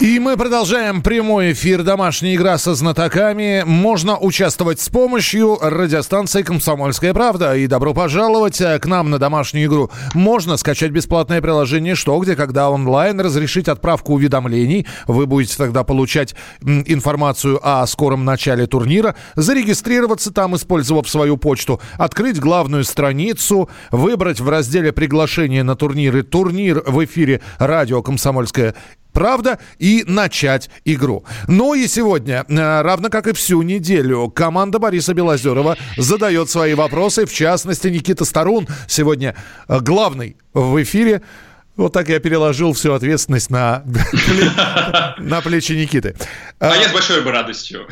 И 0.00 0.20
мы 0.20 0.36
продолжаем 0.36 1.02
прямой 1.02 1.54
эфир 1.54 1.82
«Домашняя 1.82 2.36
игра 2.36 2.56
со 2.56 2.76
знатоками». 2.76 3.64
Можно 3.66 4.16
участвовать 4.16 4.80
с 4.80 4.88
помощью 4.88 5.58
радиостанции 5.60 6.42
«Комсомольская 6.42 7.12
правда». 7.12 7.56
И 7.56 7.66
добро 7.66 7.92
пожаловать 7.92 8.60
э, 8.60 8.78
к 8.78 8.86
нам 8.86 9.10
на 9.10 9.18
домашнюю 9.18 9.66
игру. 9.66 9.90
Можно 10.14 10.56
скачать 10.56 10.92
бесплатное 10.92 11.42
приложение 11.42 11.96
«Что, 11.96 12.16
где, 12.20 12.36
когда» 12.36 12.70
онлайн, 12.70 13.20
разрешить 13.20 13.66
отправку 13.66 14.14
уведомлений. 14.14 14.86
Вы 15.08 15.26
будете 15.26 15.56
тогда 15.56 15.82
получать 15.82 16.36
информацию 16.62 17.58
о 17.60 17.84
скором 17.88 18.24
начале 18.24 18.68
турнира, 18.68 19.16
зарегистрироваться 19.34 20.32
там, 20.32 20.54
использовав 20.54 21.08
свою 21.08 21.38
почту, 21.38 21.80
открыть 21.96 22.38
главную 22.38 22.84
страницу, 22.84 23.68
выбрать 23.90 24.38
в 24.38 24.48
разделе 24.48 24.92
приглашения 24.92 25.64
на 25.64 25.74
турниры 25.74 26.22
турнир 26.22 26.84
в 26.86 27.04
эфире 27.04 27.40
радио 27.58 28.00
«Комсомольская 28.00 28.76
правда, 29.12 29.58
и 29.78 30.04
начать 30.06 30.70
игру. 30.84 31.24
Ну 31.46 31.74
и 31.74 31.86
сегодня, 31.86 32.44
э, 32.48 32.82
равно 32.82 33.08
как 33.08 33.26
и 33.26 33.32
всю 33.32 33.62
неделю, 33.62 34.30
команда 34.30 34.78
Бориса 34.78 35.14
Белозерова 35.14 35.76
задает 35.96 36.50
свои 36.50 36.74
вопросы. 36.74 37.26
В 37.26 37.32
частности, 37.32 37.88
Никита 37.88 38.24
Старун 38.24 38.68
сегодня 38.86 39.34
э, 39.68 39.80
главный 39.80 40.36
в 40.52 40.82
эфире. 40.82 41.22
Вот 41.78 41.92
так 41.92 42.08
я 42.08 42.18
переложил 42.18 42.72
всю 42.72 42.92
ответственность 42.92 43.50
на, 43.50 43.84
на 45.18 45.40
плечи 45.40 45.72
Никиты. 45.72 46.16
А 46.58 46.74
я 46.76 46.88
с 46.88 46.92
большой 46.92 47.22
бы 47.22 47.30
радостью. 47.30 47.86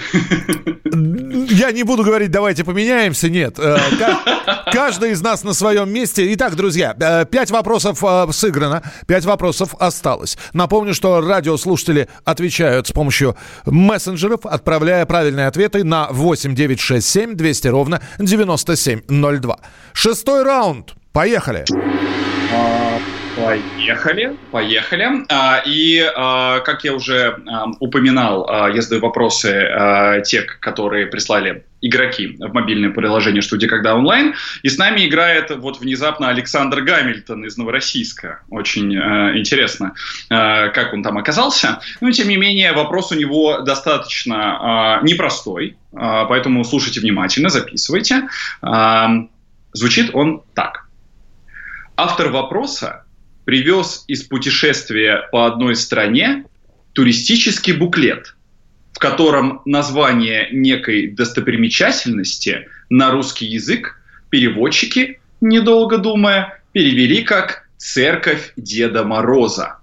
Я 1.49 1.71
не 1.71 1.85
буду 1.85 2.03
говорить, 2.03 2.33
давайте 2.33 2.65
поменяемся, 2.65 3.31
нет. 3.31 3.61
Э, 3.61 3.79
каждый 4.73 5.13
из 5.13 5.23
нас 5.23 5.45
на 5.45 5.53
своем 5.53 5.89
месте. 5.89 6.35
Итак, 6.35 6.57
друзья, 6.57 6.97
э, 6.99 7.27
пять 7.27 7.53
вопросов 7.53 8.03
э, 8.03 8.27
сыграно, 8.33 8.83
пять 9.07 9.25
вопросов 9.25 9.77
осталось. 9.79 10.37
Напомню, 10.53 10.93
что 10.93 11.21
радиослушатели 11.21 12.09
отвечают 12.25 12.89
с 12.89 12.93
помощью 12.93 13.37
мессенджеров, 13.67 14.47
отправляя 14.47 15.07
правильные 15.07 15.47
ответы 15.47 15.85
на 15.85 16.09
8967 16.11 17.37
200 17.37 17.69
ровно 17.69 18.03
9702. 18.19 19.61
Шестой 19.93 20.43
раунд. 20.43 20.95
Поехали. 21.13 21.65
Поехали, 21.69 22.86
поехали. 24.51 25.25
А, 25.29 25.63
и, 25.65 26.01
а, 26.01 26.61
как 26.61 26.85
я 26.85 26.95
уже 26.95 27.43
а, 27.47 27.67
упоминал, 27.81 28.49
я 28.73 28.81
задаю 28.81 29.03
вопросы 29.03 30.23
те, 30.25 30.43
которые 30.43 31.07
прислали 31.07 31.65
игроки 31.81 32.37
в 32.39 32.53
мобильное 32.53 32.91
приложение 32.91 33.43
«Студия 33.43 33.69
Когда 33.69 33.95
онлайн». 33.95 34.35
И 34.63 34.69
с 34.69 34.79
нами 34.79 35.07
играет 35.07 35.51
вот 35.51 35.79
внезапно 35.81 36.29
Александр 36.29 36.81
Гамильтон 36.81 37.45
из 37.45 37.57
Новороссийска. 37.57 38.41
Очень 38.51 38.95
интересно, 38.95 39.95
как 40.29 40.93
он 40.93 41.03
там 41.03 41.19
оказался. 41.19 41.81
Но, 42.01 42.11
тем 42.11 42.29
не 42.29 42.37
менее, 42.37 42.73
вопрос 42.73 43.13
у 43.13 43.15
него 43.15 43.61
достаточно 43.61 45.01
непростой, 45.03 45.77
поэтому 45.93 46.65
слушайте 46.65 47.01
внимательно, 47.01 47.51
записывайте. 47.51 48.29
звучит 49.73 50.11
он 50.15 50.43
так. 50.55 50.87
Автор 51.97 52.29
вопроса 52.29 53.06
привез 53.47 54.05
из 54.09 54.25
путешествия 54.25 55.29
по 55.31 55.47
одной 55.47 55.77
стране 55.77 56.45
туристический 56.93 57.73
буклет, 57.73 58.35
в 58.93 58.99
котором 58.99 59.63
название 59.65 60.49
некой 60.51 61.13
достопримечательности 61.13 62.69
на 62.91 63.13
русский 63.13 63.47
язык 63.47 64.03
переводчики, 64.31 65.21
недолго 65.41 65.99
думая, 65.99 66.61
перевели 66.73 67.23
как 67.23 67.69
«Церковь 67.79 68.53
Деда 68.57 69.05
Мороза». 69.05 69.79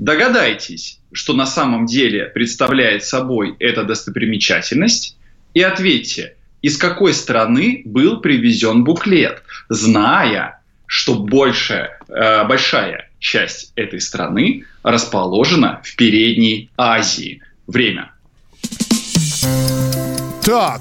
Догадайтесь, 0.00 0.98
что 1.12 1.34
на 1.34 1.46
самом 1.46 1.86
деле 1.86 2.24
представляет 2.26 3.04
собой 3.04 3.54
эта 3.60 3.84
достопримечательность, 3.84 5.16
и 5.54 5.62
ответьте, 5.62 6.34
из 6.62 6.76
какой 6.76 7.14
страны 7.14 7.82
был 7.84 8.20
привезен 8.20 8.82
буклет, 8.82 9.44
зная, 9.68 10.60
что 10.86 11.14
большая, 11.14 11.98
э, 12.08 12.44
большая 12.44 13.10
часть 13.18 13.72
этой 13.76 14.00
страны 14.00 14.64
расположена 14.82 15.80
в 15.84 15.96
Передней 15.96 16.70
Азии. 16.76 17.42
Время. 17.66 18.12
Так, 20.44 20.80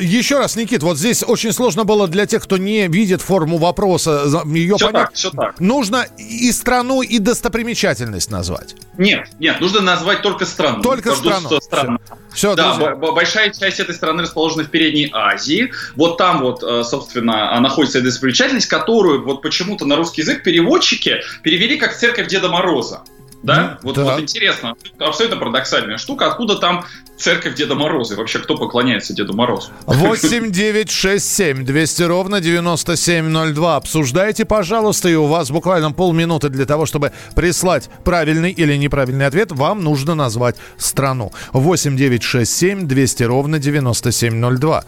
еще 0.00 0.38
раз, 0.38 0.56
Никит, 0.56 0.82
вот 0.82 0.98
здесь 0.98 1.22
очень 1.26 1.52
сложно 1.52 1.84
было 1.84 2.08
для 2.08 2.26
тех, 2.26 2.42
кто 2.42 2.56
не 2.56 2.88
видит 2.88 3.22
форму 3.22 3.58
вопроса. 3.58 4.24
Ее 4.46 4.76
все 4.76 4.86
понять. 4.86 5.02
так, 5.06 5.14
все 5.14 5.30
так. 5.30 5.60
Нужно 5.60 6.06
и 6.18 6.50
страну, 6.52 7.02
и 7.02 7.18
достопримечательность 7.18 8.30
назвать. 8.30 8.74
Нет, 8.98 9.28
нет, 9.38 9.60
нужно 9.60 9.80
назвать 9.80 10.22
только 10.22 10.44
страну. 10.44 10.82
Только 10.82 11.14
страну. 11.14 11.60
страну. 11.60 11.98
Все, 12.32 12.54
да, 12.54 12.74
друзья. 12.74 12.94
большая 12.94 13.50
часть 13.50 13.80
этой 13.80 13.94
страны 13.94 14.22
расположена 14.22 14.64
в 14.64 14.68
Передней 14.68 15.10
Азии. 15.12 15.72
Вот 15.96 16.16
там 16.16 16.40
вот, 16.40 16.62
э, 16.62 16.84
собственно, 16.84 17.58
находится 17.60 18.00
достопримечательность, 18.00 18.66
которую 18.66 19.24
вот 19.24 19.42
почему-то 19.42 19.84
на 19.86 19.96
русский 19.96 20.22
язык 20.22 20.42
переводчики 20.42 21.20
перевели 21.42 21.76
как 21.76 21.96
«Церковь 21.96 22.28
Деда 22.28 22.48
Мороза». 22.48 23.02
Да? 23.42 23.78
Вот, 23.82 23.96
да. 23.96 24.04
вот 24.04 24.20
интересно, 24.20 24.74
абсолютно 24.98 25.38
парадоксальная 25.38 25.96
штука, 25.96 26.26
откуда 26.26 26.56
там 26.56 26.84
церковь 27.16 27.54
Деда 27.54 27.74
Мороза? 27.74 28.14
И 28.14 28.16
вообще, 28.16 28.38
кто 28.38 28.56
поклоняется 28.56 29.14
Деду 29.14 29.34
Морозу? 29.34 29.70
8 29.86 30.50
9 30.50 30.90
6 30.90 31.36
7 31.36 31.64
200 31.64 32.02
ровно 32.02 32.40
9702. 32.40 33.76
Обсуждайте, 33.76 34.44
пожалуйста, 34.44 35.08
и 35.08 35.14
у 35.14 35.26
вас 35.26 35.50
буквально 35.50 35.92
полминуты 35.92 36.48
для 36.48 36.66
того, 36.66 36.84
чтобы 36.84 37.12
прислать 37.34 37.88
правильный 38.04 38.50
или 38.50 38.76
неправильный 38.76 39.26
ответ, 39.26 39.52
вам 39.52 39.82
нужно 39.84 40.14
назвать 40.14 40.56
страну. 40.76 41.32
8 41.52 41.96
9 41.96 42.22
6 42.22 42.50
7 42.50 42.86
200 42.86 43.22
ровно 43.24 43.58
9702. 43.58 44.84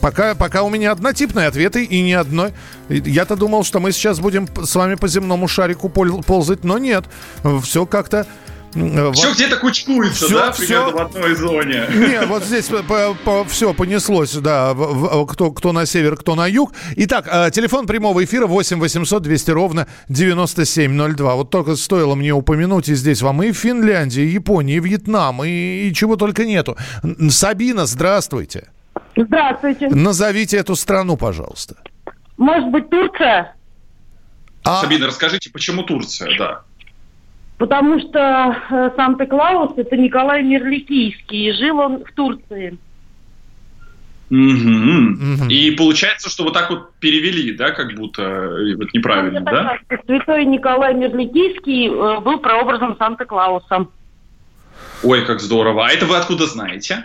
Пока, 0.00 0.34
пока 0.34 0.62
у 0.62 0.70
меня 0.70 0.92
однотипные 0.92 1.48
ответы 1.48 1.84
и 1.84 2.02
ни 2.02 2.12
одной. 2.12 2.52
Я-то 2.88 3.36
думал, 3.36 3.64
что 3.64 3.80
мы 3.80 3.92
сейчас 3.92 4.20
будем 4.20 4.48
с 4.64 4.74
вами 4.74 4.94
по 4.96 5.08
земному 5.08 5.48
шарику 5.48 5.88
ползать, 5.88 6.64
но 6.64 6.78
нет. 6.78 7.04
Все 7.62 7.86
как-то... 7.86 8.26
Все 9.14 9.32
где-то 9.32 9.56
кучкуется, 9.56 10.26
все, 10.26 10.34
да, 10.34 10.52
все... 10.52 10.90
в 10.90 10.98
одной 10.98 11.34
зоне. 11.34 11.86
Не, 11.94 12.26
вот 12.26 12.44
здесь 12.44 12.66
по, 12.66 13.16
по, 13.24 13.44
все 13.46 13.72
понеслось, 13.72 14.34
да, 14.34 14.74
в, 14.74 15.22
в, 15.22 15.26
кто, 15.26 15.50
кто 15.50 15.72
на 15.72 15.86
север, 15.86 16.16
кто 16.16 16.34
на 16.34 16.46
юг. 16.46 16.74
Итак, 16.96 17.26
э, 17.30 17.50
телефон 17.52 17.86
прямого 17.86 18.22
эфира 18.22 18.46
8 18.46 18.78
800 18.78 19.22
200 19.22 19.50
ровно 19.52 19.86
9702. 20.10 21.36
Вот 21.36 21.48
только 21.48 21.74
стоило 21.76 22.14
мне 22.14 22.34
упомянуть 22.34 22.90
и 22.90 22.94
здесь 22.94 23.22
вам 23.22 23.42
и 23.42 23.52
Финляндия, 23.52 24.24
и 24.24 24.28
Япония, 24.28 24.76
и 24.76 24.80
Вьетнам, 24.80 25.42
и, 25.42 25.88
и 25.88 25.94
чего 25.94 26.16
только 26.16 26.44
нету. 26.44 26.76
Сабина, 27.30 27.86
здравствуйте. 27.86 28.68
Здравствуйте. 29.16 29.88
Назовите 29.88 30.58
эту 30.58 30.76
страну, 30.76 31.16
пожалуйста. 31.16 31.76
Может 32.36 32.68
быть, 32.70 32.90
Турция? 32.90 33.54
А... 34.64 34.82
Сабина, 34.82 35.06
расскажите, 35.06 35.50
почему 35.50 35.84
Турция, 35.84 36.36
да? 36.38 36.62
Потому 37.58 37.98
что 37.98 38.56
э, 38.70 38.90
Санта-Клаус– 38.96 39.72
это 39.78 39.96
Николай 39.96 40.42
Мерликийский, 40.42 41.48
и 41.48 41.52
жил 41.52 41.78
он 41.78 42.04
в 42.04 42.12
Турции. 42.12 42.76
Угу. 44.28 45.44
Угу. 45.44 45.48
И 45.48 45.70
получается, 45.70 46.28
что 46.28 46.44
вот 46.44 46.52
так 46.52 46.68
вот 46.68 46.92
перевели, 46.96 47.52
да, 47.52 47.70
как 47.70 47.94
будто 47.94 48.50
вот 48.76 48.92
неправильно, 48.92 49.40
ну, 49.40 49.46
да? 49.46 49.78
Так, 49.88 50.04
святой 50.04 50.44
Николай 50.44 50.94
Мерликийский 50.94 51.86
э, 51.88 52.20
был 52.20 52.38
прообразом 52.40 52.96
Санта-Клауса. 52.98 53.86
Ой, 55.02 55.24
как 55.24 55.40
здорово. 55.40 55.86
А 55.86 55.90
это 55.90 56.04
вы 56.04 56.16
откуда 56.16 56.46
знаете? 56.46 57.04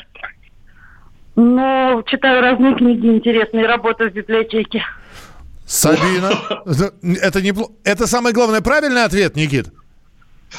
Ну, 1.35 2.03
читаю 2.07 2.41
разные 2.41 2.75
книги 2.75 3.07
интересные, 3.07 3.65
работаю 3.65 4.11
в 4.11 4.13
библиотеке. 4.13 4.83
Сабина, 5.65 6.31
это, 7.21 7.41
не, 7.41 7.53
это 7.83 8.07
самый 8.07 8.33
главный 8.33 8.61
правильный 8.61 9.05
ответ, 9.05 9.35
Никит? 9.35 9.69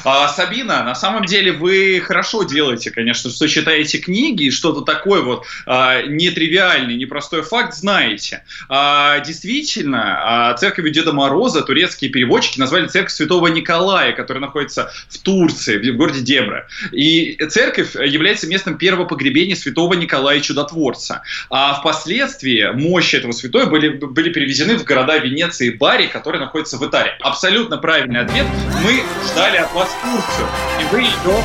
А, 0.03 0.27
Сабина, 0.27 0.83
на 0.83 0.95
самом 0.95 1.25
деле 1.25 1.51
вы 1.51 2.01
хорошо 2.05 2.43
делаете, 2.43 2.91
конечно, 2.91 3.29
что 3.29 3.47
читаете 3.47 3.99
книги 3.99 4.45
и 4.45 4.51
что-то 4.51 4.81
такое 4.81 5.21
вот 5.21 5.45
а, 5.65 6.01
нетривиальный, 6.01 6.95
непростой 6.95 7.43
факт 7.43 7.75
знаете. 7.75 8.43
А, 8.69 9.19
действительно, 9.19 10.55
церковью 10.59 10.91
Деда 10.91 11.13
Мороза 11.13 11.61
турецкие 11.61 12.11
переводчики 12.11 12.59
назвали 12.59 12.87
церковь 12.87 13.13
Святого 13.13 13.47
Николая, 13.47 14.13
которая 14.13 14.41
находится 14.41 14.91
в 15.09 15.17
Турции, 15.19 15.77
в 15.77 15.97
городе 15.97 16.21
Дебра. 16.21 16.67
И 16.91 17.37
церковь 17.49 17.95
является 17.95 18.47
местом 18.47 18.77
первого 18.77 19.05
погребения 19.05 19.55
Святого 19.55 19.93
Николая 19.93 20.39
Чудотворца. 20.41 21.21
А 21.49 21.75
впоследствии 21.75 22.71
мощи 22.73 23.15
этого 23.15 23.31
святой 23.31 23.67
были, 23.67 23.89
были 23.89 24.31
перевезены 24.31 24.77
в 24.77 24.83
города 24.83 25.17
Венеции 25.17 25.67
и 25.67 25.77
Бари, 25.77 26.07
которые 26.07 26.41
находятся 26.41 26.77
в 26.77 26.87
Италии. 26.87 27.13
Абсолютно 27.21 27.77
правильный 27.77 28.21
ответ. 28.21 28.45
Мы 28.83 29.03
ждали 29.29 29.57
от 29.57 29.71
вас 29.73 29.82
вас 29.83 29.91
Турцию, 30.01 30.47
и 30.79 30.95
вы 30.95 31.01
ее. 31.01 31.43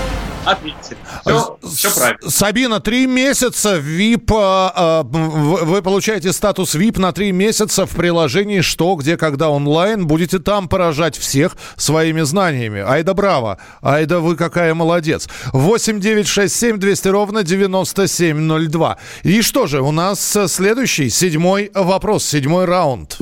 Все, 1.27 1.59
все 1.63 1.95
правильно. 1.95 2.31
Сабина, 2.31 2.81
три 2.81 3.07
месяца 3.07 3.77
VIP, 3.77 4.31
а, 4.33 5.03
вы 5.03 5.83
получаете 5.83 6.33
статус 6.33 6.75
VIP 6.75 6.99
на 7.01 7.13
три 7.13 7.33
месяца 7.33 7.85
в 7.85 7.91
приложении 7.91 8.63
«Что, 8.63 8.95
где, 8.95 9.19
когда 9.19 9.51
онлайн». 9.51 10.07
Будете 10.07 10.39
там 10.39 10.69
поражать 10.69 11.19
всех 11.19 11.55
своими 11.77 12.23
знаниями. 12.23 12.81
Айда 12.81 13.13
браво! 13.13 13.59
Айда 13.83 14.21
вы 14.21 14.37
какая 14.37 14.73
молодец. 14.73 15.29
8 15.53 16.01
9 16.01 16.27
6 16.27 16.55
7 16.55 16.79
200 16.79 17.09
ровно 17.09 17.43
9702. 17.43 18.99
И 19.25 19.43
что 19.43 19.67
же, 19.67 19.83
у 19.83 19.91
нас 19.91 20.39
следующий, 20.47 21.11
седьмой 21.11 21.71
вопрос, 21.75 22.25
седьмой 22.25 22.65
раунд. 22.65 23.19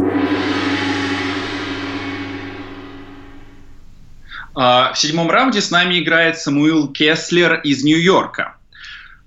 В 4.57 4.95
седьмом 4.97 5.31
раунде 5.31 5.61
с 5.61 5.71
нами 5.71 6.01
играет 6.01 6.39
Самуил 6.39 6.89
Кеслер 6.89 7.61
из 7.61 7.85
Нью-Йорка. 7.85 8.57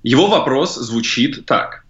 Его 0.01 0.27
вопрос 0.27 0.75
звучит 0.75 1.45
так. 1.45 1.85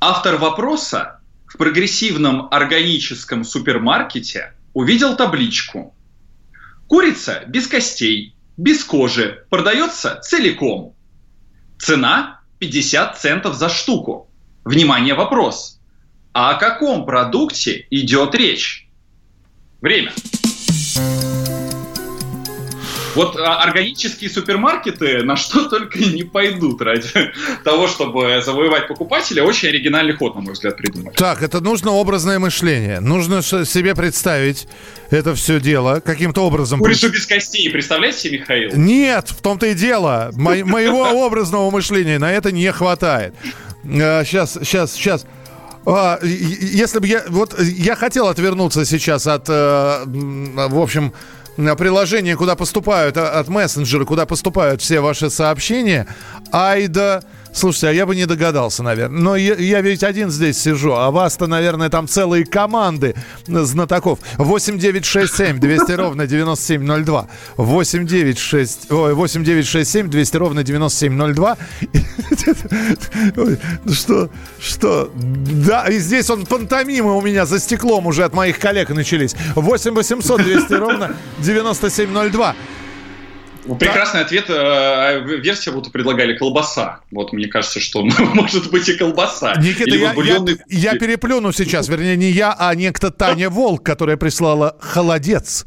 Автор 0.00 0.36
вопроса 0.36 1.18
в 1.48 1.56
прогрессивном 1.56 2.46
органическом 2.52 3.42
супермаркете 3.42 4.54
увидел 4.72 5.16
табличку. 5.16 5.96
Курица 6.86 7.42
без 7.48 7.66
костей, 7.66 8.36
без 8.56 8.84
кожи, 8.84 9.44
продается 9.50 10.20
целиком. 10.22 10.94
Цена 11.80 12.40
50 12.60 13.18
центов 13.18 13.56
за 13.56 13.68
штуку. 13.68 14.30
Внимание, 14.64 15.14
вопрос. 15.14 15.80
А 16.32 16.50
о 16.50 16.54
каком 16.54 17.04
продукте 17.04 17.88
идет 17.90 18.36
речь? 18.36 18.88
Время. 19.80 20.12
Вот 23.18 23.36
а, 23.36 23.60
органические 23.62 24.30
супермаркеты 24.30 25.24
на 25.24 25.34
что 25.34 25.64
только 25.68 25.98
не 25.98 26.22
пойдут 26.22 26.80
ради 26.80 27.08
того, 27.64 27.88
чтобы 27.88 28.40
завоевать 28.44 28.86
покупателя. 28.86 29.42
Очень 29.42 29.70
оригинальный 29.70 30.16
ход, 30.16 30.36
на 30.36 30.40
мой 30.40 30.52
взгляд, 30.52 30.76
придумали. 30.76 31.16
Так, 31.16 31.42
это 31.42 31.60
нужно 31.60 31.90
образное 31.90 32.38
мышление. 32.38 33.00
Нужно 33.00 33.42
себе 33.42 33.96
представить 33.96 34.68
это 35.10 35.34
все 35.34 35.58
дело 35.58 35.98
каким-то 35.98 36.46
образом. 36.46 36.78
Курицу 36.78 37.10
без 37.10 37.26
костей, 37.26 37.68
представляете 37.70 38.18
себе, 38.18 38.38
Михаил? 38.38 38.70
Нет, 38.76 39.30
в 39.30 39.42
том-то 39.42 39.66
и 39.66 39.74
дело. 39.74 40.30
Мо- 40.34 40.64
моего 40.64 41.02
образного 41.26 41.72
мышления 41.72 42.20
на 42.20 42.32
это 42.32 42.52
не 42.52 42.70
хватает. 42.70 43.34
Сейчас, 43.82 44.52
сейчас, 44.62 44.92
сейчас. 44.92 45.26
А, 45.84 46.20
если 46.22 47.00
бы 47.00 47.08
я... 47.08 47.24
Вот 47.26 47.58
я 47.60 47.96
хотел 47.96 48.28
отвернуться 48.28 48.84
сейчас 48.84 49.26
от, 49.26 49.48
э, 49.48 50.04
в 50.06 50.78
общем, 50.78 51.12
приложения, 51.76 52.36
куда 52.36 52.54
поступают, 52.54 53.16
а, 53.16 53.38
от 53.38 53.48
мессенджера, 53.48 54.04
куда 54.04 54.26
поступают 54.26 54.80
все 54.80 55.00
ваши 55.00 55.30
сообщения. 55.30 56.06
Айда... 56.52 57.22
Слушайте, 57.52 57.88
а 57.88 57.92
я 57.92 58.06
бы 58.06 58.14
не 58.14 58.26
догадался, 58.26 58.82
наверное. 58.82 59.20
Но 59.20 59.36
я, 59.36 59.54
я 59.54 59.80
ведь 59.80 60.02
один 60.02 60.30
здесь 60.30 60.58
сижу, 60.58 60.92
а 60.92 61.10
вас-то, 61.10 61.46
наверное, 61.46 61.88
там 61.88 62.06
целые 62.08 62.44
команды 62.44 63.14
знатоков. 63.46 64.18
8967 64.36 65.58
200 65.58 65.92
ровно 65.92 66.26
9702. 66.26 67.28
8967 67.56 68.96
ой, 68.96 69.14
8967 69.14 70.08
200 70.08 70.36
ровно 70.36 70.62
9702. 70.62 71.56
Ну 73.84 73.92
что, 73.92 74.30
что? 74.60 75.10
Да, 75.14 75.86
и 75.88 75.98
здесь 75.98 76.30
он 76.30 76.46
пантомимы 76.46 77.16
у 77.16 77.20
меня 77.20 77.46
за 77.46 77.58
стеклом 77.58 78.06
уже 78.06 78.24
от 78.24 78.34
моих 78.34 78.58
коллег 78.58 78.90
начались. 78.90 79.34
8 79.54 79.94
800 79.94 80.42
200 80.42 80.72
ровно 80.74 81.16
9702. 81.38 82.54
Прекрасный 83.76 84.22
ответ. 84.22 84.46
Э, 84.48 85.20
версия 85.20 85.70
вот 85.70 85.90
предлагали 85.92 86.36
колбаса. 86.36 87.00
Вот 87.10 87.32
мне 87.32 87.46
кажется, 87.48 87.80
что 87.80 88.02
может 88.34 88.70
быть 88.70 88.88
и 88.88 88.94
колбаса. 88.94 89.54
Никита, 89.56 89.96
я, 89.96 90.12
бульонный... 90.12 90.58
я, 90.68 90.92
я 90.92 90.98
переплюну 90.98 91.52
сейчас. 91.52 91.88
Вернее, 91.88 92.16
не 92.16 92.30
я, 92.30 92.54
а 92.58 92.74
некто 92.74 93.10
Таня 93.10 93.50
Волк, 93.50 93.84
которая 93.84 94.16
прислала 94.16 94.76
холодец. 94.80 95.66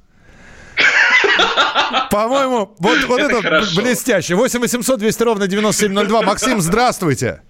По-моему, 2.09 2.75
вот, 2.79 3.03
вот 3.05 3.19
это, 3.19 3.31
это 3.31 3.41
хорошо. 3.41 3.81
блестяще. 3.81 4.35
8 4.35 4.59
800 4.59 4.99
200 4.99 5.23
ровно 5.23 5.47
9702. 5.47 6.21
Максим, 6.23 6.61
здравствуйте. 6.61 7.41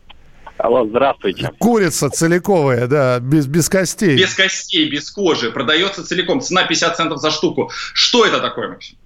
Алло, 0.58 0.86
здравствуйте. 0.86 1.50
Курица 1.58 2.10
целиковая, 2.10 2.86
да, 2.86 3.20
без, 3.20 3.48
без 3.48 3.68
костей. 3.68 4.16
Без 4.16 4.36
костей, 4.36 4.90
без 4.90 5.10
кожи. 5.10 5.52
Продается 5.52 6.06
целиком. 6.06 6.40
Цена 6.42 6.64
50 6.64 6.98
центов 6.98 7.20
за 7.20 7.32
штуку. 7.32 7.72
Что 7.94 8.26
это 8.26 8.40
такое, 8.40 8.70
Максим? 8.70 8.98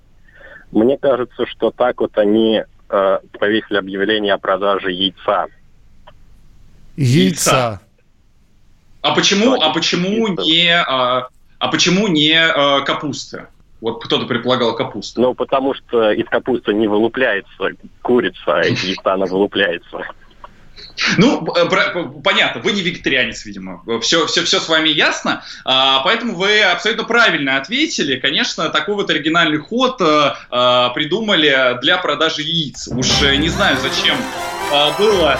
Мне 0.75 0.97
кажется, 0.97 1.45
что 1.45 1.71
так 1.71 2.01
вот 2.01 2.17
они 2.17 2.61
э, 2.89 3.19
повесили 3.39 3.77
объявление 3.77 4.33
о 4.33 4.37
продаже 4.37 4.91
яйца. 4.91 5.47
Яйца. 6.97 7.79
А 9.01 9.15
почему, 9.15 9.53
а 9.53 9.71
почему 9.71 10.27
не, 10.27 10.75
а, 10.75 11.29
а 11.59 11.67
почему 11.69 12.09
не 12.09 12.33
а, 12.33 12.81
капусты? 12.81 13.47
Вот 13.79 14.03
кто-то 14.03 14.25
предполагал 14.25 14.75
капусту. 14.75 15.21
Ну, 15.21 15.33
потому 15.33 15.75
что 15.75 16.11
из 16.11 16.27
капусты 16.27 16.73
не 16.73 16.87
вылупляется 16.87 17.69
курица, 18.01 18.57
а 18.57 18.61
из 18.61 18.83
яйца 18.83 19.13
она 19.13 19.27
вылупляется. 19.27 20.01
Ну, 21.17 21.45
э, 21.55 21.65
понятно, 22.23 22.61
вы 22.61 22.71
не 22.71 22.81
вегетарианец, 22.81 23.45
видимо. 23.45 23.83
Все, 24.01 24.25
все, 24.27 24.43
все 24.43 24.59
с 24.59 24.67
вами 24.67 24.89
ясно. 24.89 25.43
А, 25.63 25.99
поэтому 25.99 26.35
вы 26.35 26.61
абсолютно 26.61 27.03
правильно 27.03 27.57
ответили. 27.57 28.17
Конечно, 28.17 28.69
такой 28.69 28.95
вот 28.95 29.09
оригинальный 29.09 29.59
ход 29.59 30.01
а, 30.01 30.89
придумали 30.89 31.79
для 31.81 31.97
продажи 31.97 32.41
яиц. 32.41 32.87
Уж 32.87 33.21
не 33.37 33.49
знаю, 33.49 33.77
зачем 33.81 34.17
было, 34.97 35.37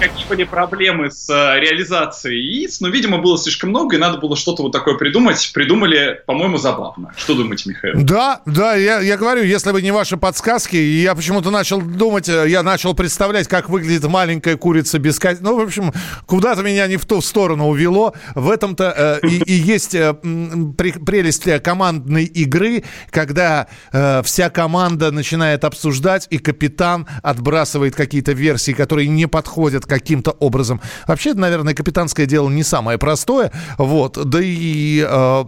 какие 0.00 0.26
были 0.26 0.44
проблемы 0.44 1.10
с 1.10 1.28
реализацией 1.28 2.40
яиц, 2.40 2.80
но, 2.80 2.88
видимо, 2.88 3.18
было 3.18 3.36
слишком 3.36 3.70
много, 3.70 3.96
и 3.96 3.98
надо 3.98 4.16
было 4.18 4.36
что-то 4.36 4.62
вот 4.62 4.72
такое 4.72 4.94
придумать. 4.94 5.50
Придумали, 5.52 6.22
по-моему, 6.26 6.56
забавно. 6.56 7.12
Что 7.16 7.34
думаете, 7.34 7.70
Михаил? 7.70 7.94
Да, 7.96 8.40
да, 8.46 8.74
я, 8.74 9.00
я 9.00 9.16
говорю, 9.16 9.42
если 9.42 9.70
бы 9.70 9.82
не 9.82 9.90
ваши 9.90 10.16
подсказки, 10.16 10.76
я 10.76 11.14
почему-то 11.14 11.50
начал 11.50 11.80
думать, 11.80 12.28
э, 12.28 12.48
я 12.48 12.62
начал 12.62 12.94
представлять, 12.94 13.48
как 13.48 13.68
выглядит 13.68 14.04
маленькая 14.36 14.56
курица 14.56 14.98
без 14.98 15.18
костей. 15.18 15.44
Ну, 15.44 15.56
в 15.56 15.60
общем, 15.60 15.92
куда-то 16.26 16.62
меня 16.62 16.86
не 16.86 16.96
в 16.96 17.04
ту 17.04 17.20
сторону 17.20 17.68
увело. 17.68 18.14
В 18.34 18.50
этом-то 18.50 19.20
э, 19.22 19.26
и, 19.26 19.42
и 19.44 19.52
есть 19.52 19.94
э, 19.94 20.14
прелесть 20.14 21.62
командной 21.62 22.24
игры, 22.24 22.84
когда 23.10 23.66
э, 23.92 24.22
вся 24.22 24.50
команда 24.50 25.10
начинает 25.10 25.64
обсуждать, 25.64 26.26
и 26.30 26.38
капитан 26.38 27.06
отбрасывает 27.22 27.94
какие 27.94 28.16
какие-то 28.16 28.32
версии, 28.32 28.72
которые 28.72 29.08
не 29.08 29.28
подходят 29.28 29.86
каким-то 29.86 30.30
образом. 30.32 30.80
Вообще, 31.06 31.34
наверное, 31.34 31.74
капитанское 31.74 32.26
дело 32.26 32.48
не 32.48 32.62
самое 32.62 32.98
простое. 32.98 33.52
Вот. 33.78 34.18
Да 34.28 34.40
и, 34.42 35.06
э, 35.06 35.44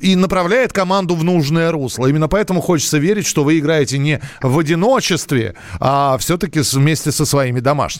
и 0.00 0.16
направляет 0.16 0.72
команду 0.72 1.14
в 1.14 1.24
нужное 1.24 1.72
русло. 1.72 2.06
Именно 2.06 2.28
поэтому 2.28 2.60
хочется 2.60 2.98
верить, 2.98 3.26
что 3.26 3.42
вы 3.44 3.58
играете 3.58 3.98
не 3.98 4.20
в 4.42 4.58
одиночестве, 4.58 5.54
а 5.80 6.16
все-таки 6.18 6.60
вместе 6.60 7.10
со 7.10 7.24
своими 7.24 7.60
домашними. 7.60 7.97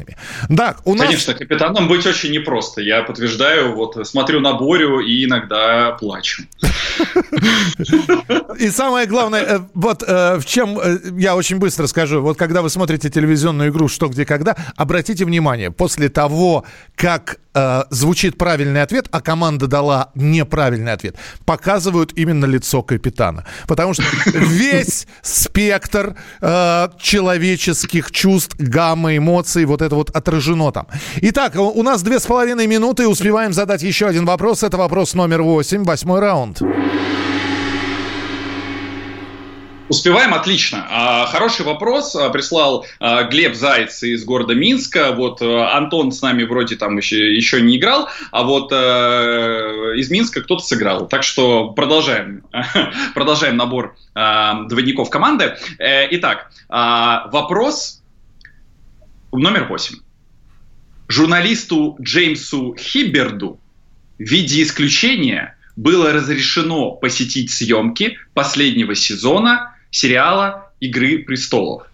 Да, 0.48 0.76
у 0.84 0.94
нас... 0.94 1.06
Конечно, 1.06 1.34
капитаном 1.34 1.88
быть 1.88 2.06
очень 2.06 2.32
непросто. 2.32 2.80
Я 2.80 3.02
подтверждаю, 3.02 3.74
вот 3.74 4.06
смотрю 4.06 4.40
на 4.40 4.54
Борю 4.54 5.00
и 5.00 5.24
иногда 5.24 5.92
плачу. 5.92 6.44
И 8.58 8.70
самое 8.70 9.06
главное, 9.06 9.42
э, 9.42 9.61
вот 9.74 10.02
э, 10.06 10.38
в 10.38 10.44
чем 10.44 10.78
э, 10.80 10.98
я 11.18 11.37
очень 11.37 11.58
быстро 11.58 11.87
скажу, 11.87 12.20
вот 12.20 12.37
когда 12.37 12.62
вы 12.62 12.70
смотрите 12.70 13.08
телевизионную 13.08 13.70
игру 13.70 13.88
«Что, 13.88 14.08
где, 14.08 14.24
когда», 14.24 14.56
обратите 14.76 15.24
внимание, 15.24 15.70
после 15.70 16.08
того, 16.08 16.64
как 16.96 17.38
звучит 17.90 18.38
правильный 18.38 18.82
ответ, 18.82 19.08
а 19.11 19.20
команда 19.20 19.66
дала 19.66 20.12
неправильный 20.14 20.92
ответ, 20.92 21.16
показывают 21.44 22.12
именно 22.12 22.44
лицо 22.44 22.84
капитана. 22.84 23.46
Потому 23.66 23.94
что 23.94 24.04
весь 24.26 25.08
спектр 25.22 26.14
человеческих 26.40 28.12
чувств, 28.12 28.54
гамма 28.61 29.16
эмоций, 29.16 29.64
вот 29.64 29.82
это 29.82 29.88
вот 29.96 30.11
отражено 30.11 30.72
там. 30.72 30.87
Итак, 31.16 31.55
у 31.57 31.83
нас 31.83 32.03
две 32.03 32.20
с 32.20 32.27
половиной 32.27 32.66
минуты, 32.66 33.09
успеваем 33.09 33.53
задать 33.53 33.83
еще 33.83 34.07
один 34.07 34.24
вопрос. 34.24 34.62
Это 34.62 34.77
вопрос 34.77 35.14
номер 35.14 35.42
восемь, 35.42 35.85
восьмой 35.85 36.20
раунд. 36.20 36.62
Успеваем 39.88 40.35
отлично. 40.35 40.87
А, 40.90 41.27
хороший 41.27 41.64
вопрос 41.64 42.14
а, 42.14 42.29
прислал 42.29 42.85
а, 43.01 43.24
Глеб 43.24 43.55
Зайц 43.55 44.03
из 44.03 44.24
города 44.24 44.55
Минска. 44.55 45.12
Вот 45.12 45.40
Антон 45.40 46.12
с 46.12 46.20
нами 46.20 46.44
вроде 46.44 46.77
там 46.77 46.96
еще, 46.98 47.35
еще 47.35 47.62
не 47.62 47.79
играл, 47.79 48.09
а 48.31 48.42
вот 48.42 48.70
из 48.70 50.11
Минска 50.11 50.42
кто-то 50.42 50.62
сыграл. 50.62 51.09
Так 51.09 51.22
что 51.22 51.70
продолжаем, 51.70 52.42
продолжаем 53.14 53.57
набор 53.57 53.96
двойников 54.14 55.11
команды. 55.11 55.57
Э, 55.79 56.07
итак, 56.11 56.51
вопрос 56.68 58.03
номер 59.33 59.64
восемь. 59.64 59.99
Журналисту 61.09 61.97
Джеймсу 62.01 62.75
Хиберду 62.79 63.61
в 64.19 64.23
виде 64.23 64.62
исключения 64.62 65.57
было 65.77 66.12
разрешено 66.12 66.93
посетить 66.93 67.51
съемки 67.51 68.19
последнего 68.35 68.95
сезона 68.95 69.75
сериала 69.91 70.73
«Игры 70.81 71.19
престолов». 71.21 71.87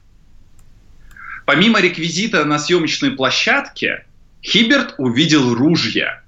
Помимо 1.47 1.81
реквизита 1.81 2.45
на 2.45 2.59
съемочной 2.59 3.11
площадке, 3.11 4.07
Хиберт 4.43 4.95
увидел 4.99 5.55
ружья, 5.55 6.23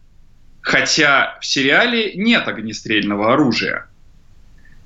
хотя 0.60 1.38
в 1.40 1.46
сериале 1.46 2.12
нет 2.14 2.46
огнестрельного 2.46 3.32
оружия. 3.32 3.88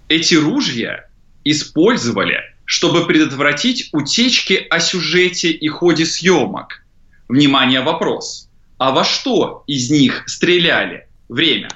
Эти 0.09 0.37
ружья 0.37 1.09
использовали, 1.45 2.50
чтобы 2.71 3.05
предотвратить 3.05 3.89
утечки 3.91 4.65
о 4.71 4.79
сюжете 4.79 5.51
и 5.51 5.67
ходе 5.67 6.07
съемок. 6.07 6.85
Внимание, 7.29 7.81
вопрос. 7.81 8.49
А 8.79 8.93
во 8.93 9.03
что 9.03 9.65
из 9.67 9.91
них 9.91 10.23
стреляли? 10.29 11.09
Время. 11.29 11.69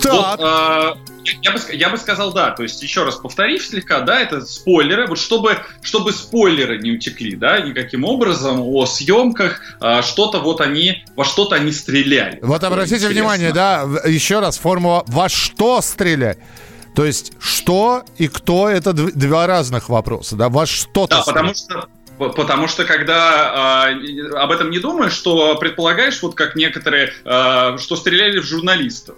Так. 0.00 0.38
Вот, 0.38 0.40
э, 0.40 0.94
я 1.42 1.50
бы, 1.50 1.58
я 1.72 1.90
бы 1.90 1.98
сказал, 1.98 2.32
да. 2.32 2.52
То 2.52 2.62
есть, 2.62 2.80
еще 2.84 3.02
раз 3.02 3.16
повторив 3.16 3.66
слегка, 3.66 4.02
да, 4.02 4.20
это 4.20 4.42
спойлеры. 4.42 5.08
Вот 5.08 5.18
чтобы, 5.18 5.58
чтобы 5.82 6.12
спойлеры 6.12 6.78
не 6.78 6.92
утекли, 6.92 7.34
да, 7.34 7.58
никаким 7.62 8.04
образом 8.04 8.60
о 8.60 8.86
съемках, 8.86 9.60
а, 9.80 10.02
что-то 10.02 10.38
вот 10.38 10.60
они, 10.60 11.04
во 11.16 11.24
что-то 11.24 11.56
они 11.56 11.72
стреляли. 11.72 12.38
Вот 12.42 12.62
обратите 12.62 13.08
внимание, 13.08 13.52
да, 13.52 13.88
еще 14.06 14.38
раз, 14.38 14.56
формула 14.56 15.02
«во 15.08 15.28
что 15.28 15.80
стрелять». 15.80 16.38
То 16.94 17.04
есть, 17.04 17.32
что 17.40 18.04
и 18.18 18.28
кто– 18.28 18.68
это 18.70 18.92
два 18.92 19.46
разных 19.46 19.88
вопроса, 19.88 20.36
да, 20.36 20.48
во 20.48 20.66
что-то 20.66 21.16
Да, 21.16 21.22
потому 21.22 21.54
что 21.54 21.88
Потому 22.18 22.68
что 22.68 22.84
когда 22.84 23.90
э, 23.90 24.28
об 24.36 24.52
этом 24.52 24.70
не 24.70 24.78
думаешь, 24.78 25.12
что 25.12 25.56
предполагаешь, 25.56 26.22
вот 26.22 26.34
как 26.34 26.54
некоторые, 26.54 27.12
э, 27.24 27.78
что 27.78 27.96
стреляли 27.96 28.38
в 28.38 28.44
журналистов. 28.44 29.16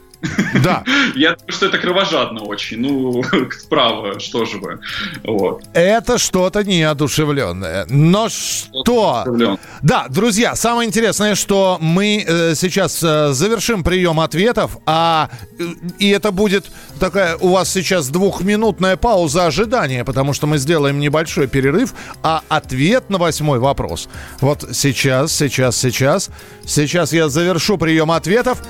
Да. 0.62 0.84
Я 1.14 1.36
думаю, 1.36 1.52
что 1.52 1.66
это 1.66 1.78
кровожадно 1.78 2.42
очень. 2.42 2.78
Ну, 2.78 3.22
справа, 3.58 4.18
что 4.20 4.44
же 4.44 4.58
вы. 4.58 4.78
Вот. 5.24 5.64
Это 5.74 6.18
что-то 6.18 6.64
неодушевленное. 6.64 7.86
Но 7.88 8.28
что? 8.28 9.24
Да, 9.82 10.06
друзья, 10.08 10.54
самое 10.54 10.88
интересное, 10.88 11.34
что 11.34 11.78
мы 11.80 12.24
э, 12.26 12.54
сейчас 12.54 13.02
э, 13.02 13.32
завершим 13.32 13.84
прием 13.84 14.20
ответов, 14.20 14.78
а 14.86 15.30
э, 15.58 15.64
и 15.98 16.08
это 16.10 16.30
будет 16.30 16.66
такая 17.00 17.36
у 17.36 17.48
вас 17.48 17.70
сейчас 17.70 18.08
двухминутная 18.08 18.96
пауза 18.96 19.46
ожидания, 19.46 20.04
потому 20.04 20.32
что 20.32 20.46
мы 20.46 20.58
сделаем 20.58 20.98
небольшой 20.98 21.46
перерыв, 21.48 21.94
а 22.22 22.42
ответ 22.48 23.10
на 23.10 23.18
восьмой 23.18 23.58
вопрос. 23.58 24.08
Вот 24.40 24.68
сейчас, 24.72 25.32
сейчас, 25.32 25.76
сейчас, 25.76 26.30
сейчас 26.64 27.12
я 27.12 27.28
завершу 27.28 27.78
прием 27.78 28.10
ответов. 28.10 28.62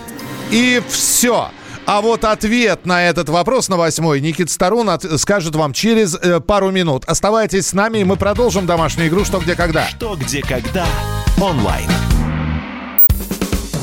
И 0.51 0.83
все. 0.89 1.51
А 1.87 2.01
вот 2.01 2.25
ответ 2.25 2.87
на 2.87 3.05
этот 3.05 3.29
вопрос 3.29 3.69
на 3.69 3.77
восьмой 3.77 4.21
Никит 4.21 4.51
Старун 4.51 4.89
от, 4.89 5.21
скажет 5.21 5.55
вам 5.55 5.73
через 5.73 6.15
э, 6.15 6.41
пару 6.41 6.71
минут. 6.71 7.05
Оставайтесь 7.07 7.67
с 7.67 7.73
нами, 7.75 7.99
и 7.99 8.05
мы 8.05 8.17
продолжим 8.17 8.65
домашнюю 8.65 9.09
игру 9.09 9.25
«Что, 9.25 9.39
где, 9.39 9.55
когда». 9.55 9.87
«Что, 9.87 10.17
где, 10.17 10.41
когда» 10.41 10.87
онлайн. 11.41 11.89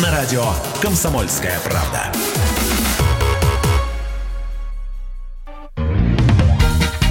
на 0.00 0.10
радио 0.10 0.44
«Комсомольская 0.80 1.58
правда». 1.60 2.12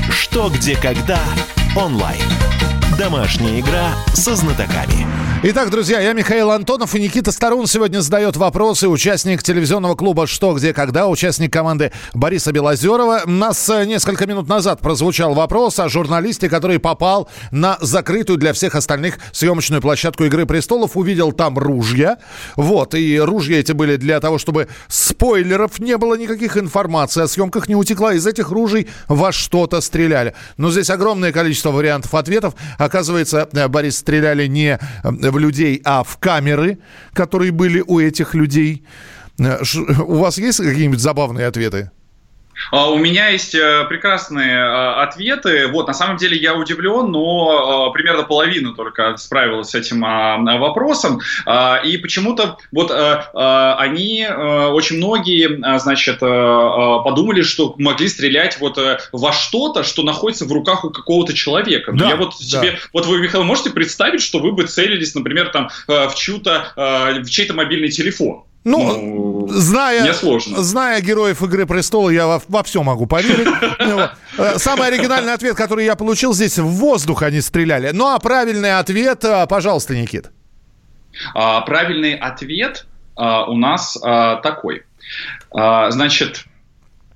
Что, 0.09 0.49
где, 0.49 0.75
когда 0.75 1.19
онлайн. 1.75 2.23
Домашняя 2.97 3.59
игра 3.59 3.93
со 4.13 4.35
знатоками. 4.35 5.05
Итак, 5.43 5.71
друзья, 5.71 5.99
я 5.99 6.13
Михаил 6.13 6.51
Антонов 6.51 6.93
и 6.93 7.01
Никита 7.01 7.31
Старун 7.31 7.65
сегодня 7.65 8.01
задает 8.01 8.37
вопросы. 8.37 8.87
Участник 8.87 9.41
телевизионного 9.41 9.95
клуба 9.95 10.27
«Что, 10.27 10.53
где, 10.53 10.71
когда», 10.71 11.07
участник 11.07 11.51
команды 11.51 11.91
Бориса 12.13 12.51
Белозерова. 12.51 13.23
У 13.25 13.31
нас 13.31 13.67
э, 13.67 13.87
несколько 13.87 14.27
минут 14.27 14.47
назад 14.47 14.81
прозвучал 14.81 15.33
вопрос 15.33 15.79
о 15.79 15.89
журналисте, 15.89 16.47
который 16.47 16.77
попал 16.77 17.27
на 17.49 17.79
закрытую 17.81 18.37
для 18.37 18.53
всех 18.53 18.75
остальных 18.75 19.17
съемочную 19.31 19.81
площадку 19.81 20.25
«Игры 20.25 20.45
престолов», 20.45 20.95
увидел 20.95 21.31
там 21.31 21.57
ружья. 21.57 22.19
Вот, 22.55 22.93
и 22.93 23.19
ружья 23.19 23.61
эти 23.61 23.71
были 23.71 23.95
для 23.95 24.19
того, 24.19 24.37
чтобы 24.37 24.67
спойлеров 24.89 25.79
не 25.79 25.97
было 25.97 26.13
никаких 26.13 26.55
информации 26.55 27.23
о 27.23 27.27
съемках 27.27 27.67
не 27.67 27.75
утекла. 27.75 28.13
Из 28.13 28.27
этих 28.27 28.51
ружей 28.51 28.89
во 29.07 29.31
что-то 29.31 29.81
стреляли. 29.81 30.35
Но 30.57 30.69
здесь 30.69 30.91
огромное 30.91 31.31
количество 31.31 31.71
вариантов 31.71 32.13
ответов. 32.13 32.53
Оказывается, 32.77 33.49
э, 33.51 33.67
Борис 33.67 33.97
стреляли 33.97 34.45
не 34.45 34.79
в 35.31 35.39
людей, 35.39 35.81
а 35.83 36.03
в 36.03 36.17
камеры, 36.17 36.79
которые 37.13 37.51
были 37.51 37.83
у 37.85 37.99
этих 37.99 38.35
людей. 38.35 38.85
Э, 39.39 39.61
у 39.99 40.15
вас 40.15 40.37
есть 40.37 40.57
какие-нибудь 40.59 40.99
забавные 40.99 41.47
ответы? 41.47 41.91
А, 42.71 42.89
у 42.89 42.97
меня 42.97 43.29
есть 43.29 43.55
э, 43.55 43.85
прекрасные 43.89 44.57
э, 44.57 45.01
ответы. 45.01 45.67
Вот, 45.67 45.87
на 45.87 45.93
самом 45.93 46.17
деле 46.17 46.37
я 46.37 46.55
удивлен, 46.55 47.11
но 47.11 47.89
э, 47.89 47.93
примерно 47.93 48.23
половина 48.23 48.73
только 48.73 49.17
справилась 49.17 49.69
с 49.69 49.75
этим 49.75 50.03
а, 50.05 50.37
вопросом. 50.57 51.21
А, 51.45 51.77
и 51.83 51.97
почему-то 51.97 52.57
вот 52.71 52.91
они, 52.91 54.27
очень 54.27 54.97
многие, 54.97 55.79
значит, 55.79 56.19
подумали, 56.19 57.41
что 57.41 57.75
могли 57.77 58.07
стрелять 58.07 58.59
вот 58.59 58.79
во 59.11 59.31
что-то, 59.31 59.83
что 59.83 60.03
находится 60.03 60.45
в 60.45 60.51
руках 60.51 60.83
у 60.83 60.89
какого-то 60.89 61.33
человека. 61.33 61.91
Да, 61.93 62.09
я 62.09 62.15
вот 62.15 62.35
себе, 62.35 62.71
да. 62.71 62.77
вот 62.93 63.05
вы, 63.05 63.19
Михаил, 63.19 63.43
можете 63.43 63.69
представить, 63.69 64.21
что 64.21 64.39
вы 64.39 64.51
бы 64.51 64.63
целились, 64.65 65.15
например, 65.15 65.49
там 65.49 65.69
в 65.87 66.13
чью-то, 66.15 66.73
в 66.75 67.29
чей-то 67.29 67.53
мобильный 67.53 67.89
телефон? 67.89 68.43
Ну, 68.63 68.97
ну 68.97 69.47
зная, 69.47 70.13
зная 70.13 71.01
героев 71.01 71.41
«Игры 71.41 71.65
престола», 71.65 72.09
я 72.09 72.27
во, 72.27 72.41
во 72.47 72.63
все 72.63 72.83
могу 72.83 73.07
поверить. 73.07 73.47
Ну 73.79 74.07
э, 74.37 74.59
самый 74.59 74.87
оригинальный 74.87 75.33
ответ, 75.33 75.55
который 75.55 75.85
я 75.85 75.95
получил, 75.95 76.33
здесь 76.33 76.59
в 76.59 76.67
воздух 76.67 77.23
они 77.23 77.41
стреляли. 77.41 77.89
Ну, 77.91 78.07
а 78.07 78.19
правильный 78.19 78.77
ответ, 78.77 79.23
э, 79.23 79.47
пожалуйста, 79.47 79.95
Никит. 79.95 80.29
А, 81.33 81.61
правильный 81.61 82.13
ответ 82.13 82.85
а, 83.15 83.45
у 83.45 83.55
нас 83.55 83.97
а, 84.01 84.37
такой. 84.37 84.83
А, 85.53 85.91
значит, 85.91 86.45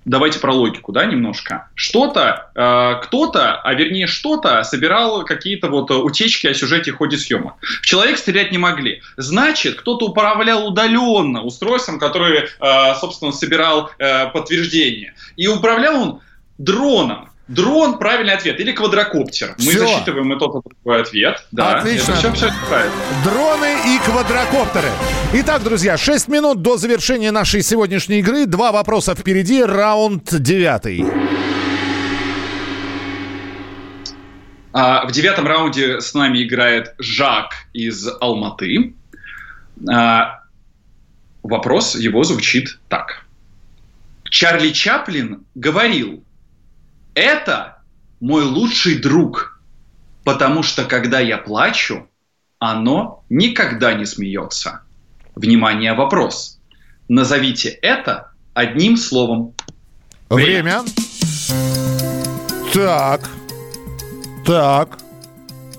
давайте 0.05 0.39
про 0.39 0.53
логику, 0.53 0.91
да, 0.91 1.05
немножко. 1.05 1.67
Что-то, 1.73 2.51
э, 2.55 3.01
кто-то, 3.03 3.59
а 3.61 3.73
вернее 3.73 4.07
что-то, 4.07 4.63
собирал 4.63 5.25
какие-то 5.25 5.69
вот 5.69 5.91
утечки 5.91 6.47
о 6.47 6.53
сюжете 6.53 6.91
в 6.91 6.97
ходе 6.97 7.17
съемок. 7.17 7.55
В 7.61 7.85
человек 7.85 8.17
стрелять 8.17 8.51
не 8.51 8.57
могли. 8.57 9.01
Значит, 9.17 9.75
кто-то 9.75 10.05
управлял 10.05 10.67
удаленно 10.67 11.41
устройством, 11.41 11.99
который, 11.99 12.45
э, 12.59 12.95
собственно, 12.99 13.31
собирал 13.31 13.89
э, 13.97 14.29
подтверждение. 14.29 15.15
И 15.35 15.47
управлял 15.47 16.01
он 16.01 16.19
дроном. 16.57 17.29
Дрон– 17.47 17.97
правильный 17.99 18.33
ответ. 18.33 18.59
Или 18.59 18.71
квадрокоптер. 18.71 19.55
Мы 19.59 19.71
все. 19.71 19.79
засчитываем 19.79 20.33
и 20.33 20.39
тот, 20.39 20.55
и 20.65 20.69
другой 20.69 21.01
ответ. 21.03 21.45
Да, 21.51 21.77
Отлично. 21.77 22.13
Это 22.13 22.19
все, 22.19 22.33
все 22.33 22.53
правильно. 22.67 22.95
Дроны 23.23 23.75
и 23.85 23.99
квадрокоптеры. 23.99 24.89
Итак, 25.33 25.63
друзья, 25.63 25.95
6 25.95 26.27
минут 26.27 26.63
до 26.63 26.77
завершения 26.77 27.31
нашей 27.31 27.61
сегодняшней 27.61 28.19
игры. 28.19 28.47
Два 28.47 28.71
вопроса 28.71 29.13
впереди. 29.13 29.63
Раунд 29.63 30.41
девятый. 30.41 31.05
А, 34.73 35.05
в 35.05 35.11
девятом 35.11 35.45
раунде 35.45 36.01
с 36.01 36.15
нами 36.15 36.43
играет 36.43 36.95
Жак 36.97 37.53
из 37.73 38.09
Алматы. 38.19 38.95
А, 39.87 40.41
вопрос 41.43 41.95
его 41.95 42.23
звучит 42.23 42.79
так. 42.89 43.25
Чарли 44.23 44.71
Чаплин 44.71 45.45
говорил, 45.53 46.24
это 47.15 47.77
мой 48.19 48.43
лучший 48.43 48.99
друг, 48.99 49.61
потому 50.23 50.61
что 50.61 50.85
когда 50.85 51.19
я 51.19 51.37
плачу, 51.37 52.07
оно 52.59 53.23
никогда 53.29 53.93
не 53.93 54.05
смеется. 54.05 54.81
Внимание, 55.35 55.93
вопрос. 55.93 56.59
Назовите 57.07 57.69
это 57.69 58.31
одним 58.53 58.97
словом. 58.97 59.53
Время. 60.29 60.81
Время. 60.81 60.83
Так. 62.73 63.29
Так. 64.45 65.04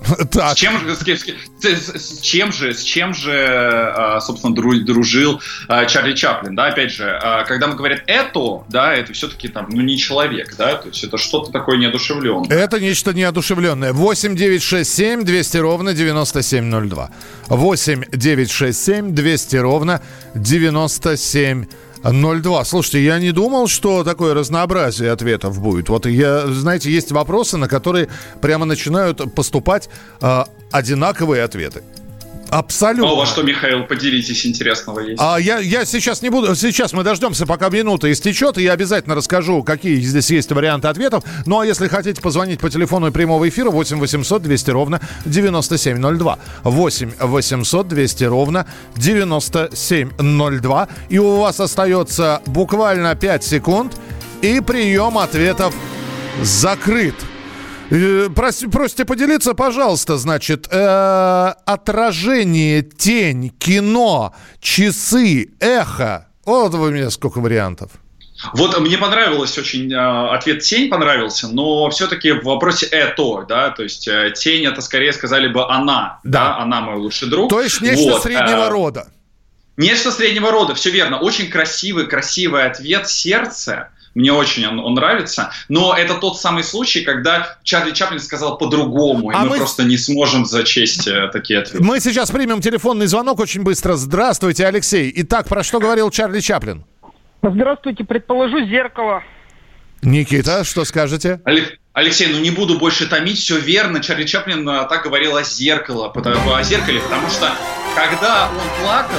Так. 0.31 0.57
С 0.57 0.59
чем 0.59 0.79
же, 0.79 0.95
с, 0.95 0.99
с, 0.99 2.17
с 2.17 2.21
чем 2.21 2.51
же, 2.51 2.73
с 2.73 2.81
чем 2.81 3.13
же, 3.13 3.33
а, 3.33 4.19
собственно, 4.19 4.53
дружил 4.55 5.41
а, 5.67 5.85
Чарли 5.85 6.13
Чаплин, 6.13 6.55
да, 6.55 6.67
опять 6.67 6.91
же, 6.91 7.09
а, 7.09 7.43
когда 7.43 7.67
мы 7.67 7.75
говорим 7.75 7.99
«это», 8.07 8.63
да, 8.69 8.93
это 8.93 9.13
все-таки 9.13 9.47
там, 9.47 9.67
ну, 9.69 9.81
не 9.81 9.97
человек, 9.97 10.55
да, 10.57 10.75
то 10.75 10.89
есть 10.89 11.03
это 11.03 11.17
что-то 11.17 11.51
такое 11.51 11.77
неодушевленное. 11.77 12.49
Это 12.49 12.79
нечто 12.79 13.13
неодушевленное. 13.13 13.93
8 13.93 14.35
9 14.35 14.63
6 14.63 14.89
7 14.89 15.23
200 15.23 15.57
ровно 15.57 15.93
9702. 15.93 17.09
8 17.47 18.03
9 18.11 18.51
6 18.51 18.83
7 18.85 19.15
200 19.15 19.55
ровно 19.57 20.01
9702. 20.35 21.86
02. 22.03 22.65
Слушайте, 22.65 23.03
я 23.03 23.19
не 23.19 23.31
думал, 23.31 23.67
что 23.67 24.03
такое 24.03 24.33
разнообразие 24.33 25.11
ответов 25.11 25.59
будет. 25.61 25.89
Вот 25.89 26.05
я, 26.05 26.47
знаете, 26.47 26.91
есть 26.91 27.11
вопросы, 27.11 27.57
на 27.57 27.67
которые 27.67 28.07
прямо 28.41 28.65
начинают 28.65 29.33
поступать 29.33 29.89
э, 30.21 30.43
одинаковые 30.71 31.43
ответы. 31.43 31.83
Абсолютно. 32.49 33.09
А 33.09 33.13
у 33.13 33.15
вас 33.17 33.29
что, 33.29 33.43
Михаил, 33.43 33.83
поделитесь 33.83 34.45
интересного 34.45 34.99
есть? 35.01 35.21
А 35.21 35.37
я, 35.37 35.59
я 35.59 35.85
сейчас 35.85 36.21
не 36.21 36.29
буду. 36.29 36.55
Сейчас 36.55 36.93
мы 36.93 37.03
дождемся, 37.03 37.45
пока 37.45 37.69
минута 37.69 38.11
истечет, 38.11 38.57
и 38.57 38.63
я 38.63 38.73
обязательно 38.73 39.15
расскажу, 39.15 39.63
какие 39.63 39.99
здесь 39.99 40.29
есть 40.29 40.51
варианты 40.51 40.87
ответов. 40.87 41.23
Ну 41.45 41.59
а 41.59 41.65
если 41.65 41.87
хотите 41.87 42.21
позвонить 42.21 42.59
по 42.59 42.69
телефону 42.69 43.11
прямого 43.11 43.47
эфира 43.49 43.69
8 43.69 43.99
800 43.99 44.41
200 44.41 44.71
ровно 44.71 45.01
9702. 45.25 46.39
8 46.63 47.11
800 47.19 47.87
200 47.87 48.23
ровно 48.25 48.65
9702. 48.95 50.87
И 51.09 51.19
у 51.19 51.37
вас 51.37 51.59
остается 51.59 52.41
буквально 52.45 53.15
5 53.15 53.43
секунд, 53.43 53.93
и 54.41 54.61
прием 54.61 55.17
ответов 55.17 55.73
закрыт. 56.41 57.15
Э, 57.89 58.29
просите 58.35 59.05
поделиться, 59.05 59.53
пожалуйста, 59.53 60.17
значит, 60.17 60.67
э, 60.69 61.53
отражение, 61.65 62.81
тень, 62.81 63.49
кино, 63.57 64.35
часы, 64.59 65.51
эхо. 65.59 66.27
Вот 66.45 66.73
вы 66.73 66.91
мне 66.91 67.09
сколько 67.09 67.39
вариантов. 67.39 67.91
Вот 68.53 68.79
мне 68.79 68.97
понравилось 68.97 69.57
очень, 69.57 69.91
э, 69.91 70.35
ответ 70.35 70.61
«тень» 70.61 70.89
понравился, 70.89 71.47
но 71.47 71.89
все-таки 71.89 72.31
в 72.31 72.43
вопросе 72.43 72.85
«это», 72.85 73.45
да, 73.47 73.71
то 73.71 73.83
есть 73.83 74.07
э, 74.07 74.31
«тень» 74.35 74.65
это 74.65 74.81
скорее 74.81 75.11
сказали 75.11 75.47
бы 75.47 75.67
«она», 75.67 76.19
да, 76.23 76.49
да 76.49 76.57
она 76.57 76.81
мой 76.81 76.97
лучший 76.97 77.29
друг. 77.29 77.49
То 77.49 77.61
есть 77.61 77.81
нечто 77.81 78.11
вот, 78.11 78.23
среднего 78.23 78.65
э, 78.65 78.69
рода. 78.69 79.07
Нечто 79.75 80.11
среднего 80.11 80.51
рода, 80.51 80.75
все 80.75 80.91
верно. 80.91 81.19
Очень 81.19 81.49
красивый, 81.49 82.05
красивый 82.05 82.65
ответ 82.65 83.09
«сердце», 83.09 83.89
мне 84.17 84.33
очень 84.33 84.65
он, 84.65 84.79
он 84.79 84.95
нравится. 84.95 85.51
Но 85.69 85.93
это 85.95 86.15
тот 86.15 86.39
самый 86.39 86.63
случай, 86.63 87.01
когда 87.01 87.57
Чарли 87.63 87.91
Чаплин 87.91 88.19
сказал 88.19 88.57
по-другому, 88.57 89.31
и 89.31 89.35
а 89.35 89.43
мы, 89.43 89.49
мы 89.49 89.57
просто 89.57 89.83
не 89.83 89.97
сможем 89.97 90.45
зачесть 90.45 91.07
э, 91.07 91.29
такие 91.31 91.59
ответы. 91.59 91.83
Мы 91.83 91.99
сейчас 91.99 92.31
примем 92.31 92.59
телефонный 92.59 93.05
звонок 93.05 93.39
очень 93.39 93.61
быстро. 93.61 93.93
Здравствуйте, 93.93 94.65
Алексей. 94.65 95.13
Итак, 95.17 95.47
про 95.47 95.63
что 95.63 95.79
говорил 95.79 96.09
Чарли 96.09 96.39
Чаплин? 96.39 96.83
Здравствуйте, 97.43 98.03
предположу 98.03 98.65
зеркало. 98.65 99.21
Никита, 100.01 100.63
что 100.63 100.83
скажете? 100.83 101.39
Алексей, 101.93 102.27
ну 102.31 102.39
не 102.39 102.51
буду 102.51 102.79
больше 102.79 103.07
томить, 103.07 103.37
все 103.37 103.59
верно. 103.59 103.99
Чарли 104.01 104.25
Чаплин 104.25 104.67
а, 104.67 104.85
так 104.85 105.03
говорил 105.03 105.35
о 105.35 105.43
зеркало, 105.43 106.11
о 106.11 106.63
зеркале, 106.63 106.99
потому 107.01 107.29
что 107.29 107.51
когда 107.95 108.49
он 108.49 108.83
плакал, 108.83 109.17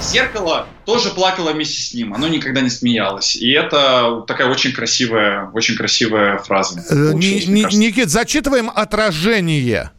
зеркало 0.00 0.66
тоже 0.84 1.10
плакало 1.10 1.52
вместе 1.52 1.80
с 1.82 1.94
ним. 1.94 2.14
Оно 2.14 2.28
никогда 2.28 2.60
не 2.60 2.70
смеялось. 2.70 3.36
И 3.36 3.50
это 3.52 4.24
такая 4.26 4.48
очень 4.48 4.72
красивая, 4.72 5.50
очень 5.52 5.76
красивая 5.76 6.38
фраза. 6.38 6.80
Э, 6.90 7.12
Никит, 7.14 8.10
зачитываем 8.10 8.70
отражение. 8.74 9.90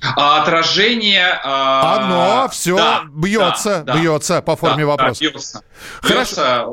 А 0.00 0.42
отражение... 0.42 1.40
А... 1.44 1.96
Оно 1.96 2.48
все 2.50 2.76
да, 2.76 3.04
бьется, 3.12 3.82
да, 3.84 3.96
бьется 3.96 4.42
по 4.42 4.56
форме 4.56 4.84
да, 4.84 4.90
вопроса. 4.90 5.24
Да, 5.24 5.30
бьется. 5.30 5.62
Хорошо. 6.00 6.14
Бьется, 6.14 6.66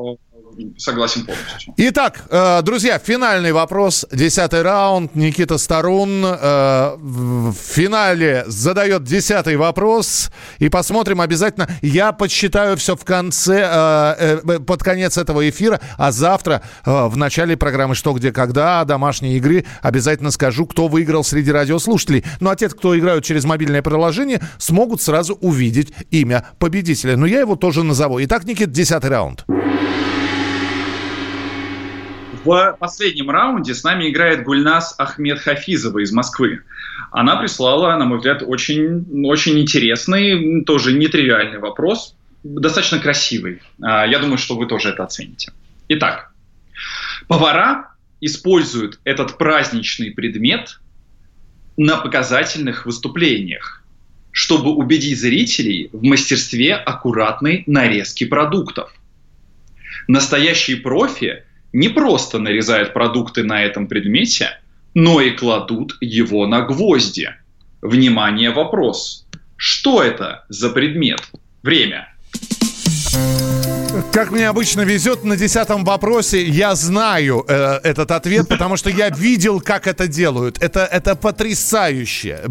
согласен 0.78 1.26
полностью. 1.26 1.74
Итак, 1.78 2.24
э, 2.30 2.62
друзья, 2.62 3.00
финальный 3.00 3.52
вопрос. 3.52 4.06
Десятый 4.12 4.62
раунд. 4.62 5.16
Никита 5.16 5.58
Старун 5.58 6.24
э, 6.26 6.96
в 6.98 7.54
финале 7.54 8.44
задает 8.48 9.04
десятый 9.04 9.56
вопрос. 9.58 10.32
И 10.60 10.70
посмотрим 10.70 11.22
обязательно. 11.22 11.68
Я 11.82 12.12
подсчитаю 12.12 12.78
все 12.78 12.96
в 12.96 13.04
конце, 13.04 14.16
э, 14.18 14.60
под 14.60 14.84
конец 14.84 15.18
этого 15.18 15.48
эфира. 15.50 15.80
А 15.98 16.12
завтра 16.12 16.62
в 16.86 17.16
начале 17.18 17.58
программы 17.58 17.96
«Что, 17.96 18.14
где, 18.14 18.32
когда» 18.32 18.84
домашней 18.86 19.38
игры 19.38 19.66
обязательно 19.82 20.32
скажу, 20.32 20.66
кто 20.66 20.88
выиграл 20.88 21.24
среди 21.24 21.52
радиослушателей. 21.52 22.24
Ну 22.40 22.50
а 22.50 22.56
те, 22.56 22.70
кто 22.70 22.98
играют 22.98 23.24
через 23.26 23.46
мобильное 23.46 23.82
приложение, 23.82 24.42
смогут 24.58 25.02
сразу 25.02 25.36
увидеть 25.36 25.94
имя 26.12 26.46
победителя. 26.60 27.18
Но 27.18 27.26
я 27.26 27.40
его 27.40 27.56
тоже 27.56 27.84
назову. 27.84 28.24
Итак, 28.24 28.46
Никит, 28.46 28.72
десятый 28.72 29.10
раунд. 29.10 29.46
В 32.46 32.78
последнем 32.80 33.32
раунде 33.32 33.74
с 33.74 33.84
нами 33.84 34.08
играет 34.08 34.44
Гульнас 34.44 34.94
Ахмед 35.00 35.40
Хафизова 35.40 35.98
из 35.98 36.12
Москвы. 36.12 36.62
Она 37.10 37.38
прислала, 37.38 37.98
на 37.98 38.06
мой 38.06 38.20
взгляд, 38.20 38.44
очень, 38.46 39.26
очень 39.26 39.58
интересный, 39.58 40.64
тоже 40.64 40.94
нетривиальный 40.94 41.58
вопрос, 41.58 42.16
достаточно 42.44 43.00
красивый. 43.00 43.64
А, 43.82 44.06
я 44.06 44.20
думаю, 44.20 44.38
что 44.38 44.56
вы 44.56 44.68
тоже 44.68 44.90
это 44.90 45.04
оцените. 45.04 45.54
Итак, 45.88 46.32
повара 47.28 47.96
используют 48.22 49.00
этот 49.06 49.40
праздничный 49.40 50.12
предмет 50.12 50.80
на 51.78 51.98
показательных 51.98 52.86
выступлениях, 52.86 53.84
чтобы 54.32 54.70
убедить 54.70 55.20
зрителей 55.20 55.90
в 55.92 56.04
мастерстве 56.04 56.76
аккуратной 56.76 57.64
нарезки 57.66 58.24
продуктов. 58.24 58.94
Настоящие 60.08 60.78
профи 60.78 61.44
не 61.76 61.90
просто 61.90 62.40
нарезают 62.40 62.94
продукты 62.94 63.44
на 63.44 63.62
этом 63.62 63.88
предмете, 63.88 64.62
но 64.94 65.20
и 65.20 65.32
кладут 65.32 65.98
его 66.00 66.48
на 66.48 66.62
гвозди. 66.62 67.32
Внимание, 67.82 68.52
вопрос. 68.52 69.28
Что 69.58 70.02
это 70.02 70.46
за 70.48 70.70
предмет? 70.70 71.20
Время. 71.64 72.08
Как 74.12 74.32
мне 74.32 74.50
обычно 74.50 74.82
везет 74.82 75.24
на 75.24 75.38
десятом 75.38 75.86
вопросе, 75.86 76.44
я 76.46 76.76
знаю 76.76 77.46
э, 77.48 77.80
этот 77.84 78.12
ответ, 78.12 78.48
потому 78.48 78.76
что 78.76 78.90
я 78.90 79.10
видел, 79.10 79.62
как 79.62 79.88
это 79.88 80.08
делают. 80.08 80.62
Это, 80.62 80.86
это 80.86 81.16
потрясающе. 81.16 82.42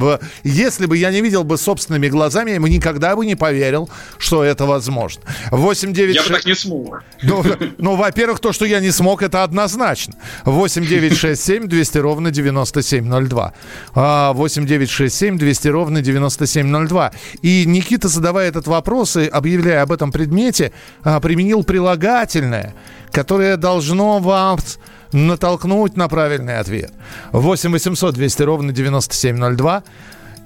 Если 0.42 0.86
бы 0.86 0.96
я 0.96 1.10
не 1.10 1.20
видел 1.20 1.44
бы 1.44 1.58
собственными 1.58 2.08
глазами, 2.08 2.52
я 2.52 2.60
бы 2.60 2.70
никогда 2.70 3.14
бы 3.14 3.26
не 3.26 3.34
поверил, 3.34 3.90
что 4.18 4.42
это 4.42 4.64
возможно. 4.64 5.22
8 5.50 5.92
9 5.92 6.14
Я 6.14 6.22
6... 6.22 6.30
бы 6.30 6.36
так 6.36 6.46
не 6.46 6.54
смог. 6.54 7.02
Ну, 7.22 7.44
ну, 7.78 7.96
во-первых, 7.96 8.40
то, 8.40 8.52
что 8.52 8.64
я 8.64 8.80
не 8.80 8.90
смог, 8.90 9.22
это 9.22 9.42
однозначно. 9.42 10.14
8 10.44 10.86
9 10.86 11.16
6 11.16 11.42
7 11.42 11.66
200 11.66 11.98
ровно 11.98 12.30
9702. 12.30 13.52
8 13.94 14.66
9 14.66 14.90
6 14.90 15.14
7 15.14 15.38
200 15.38 15.68
ровно 15.68 16.00
9702. 16.00 17.12
И 17.42 17.64
Никита, 17.66 18.08
задавая 18.08 18.48
этот 18.48 18.66
вопрос 18.66 19.16
и 19.16 19.26
объявляя 19.26 19.82
об 19.82 19.92
этом 19.92 20.10
предмете, 20.10 20.72
а, 21.02 21.20
применил 21.34 21.64
прилагательное, 21.64 22.74
которое 23.10 23.56
должно 23.56 24.20
вас 24.20 24.78
натолкнуть 25.10 25.96
на 25.96 26.08
правильный 26.08 26.58
ответ. 26.58 26.92
8 27.32 27.72
800 27.72 28.14
200 28.14 28.42
ровно 28.42 28.72
9702. 28.72 29.82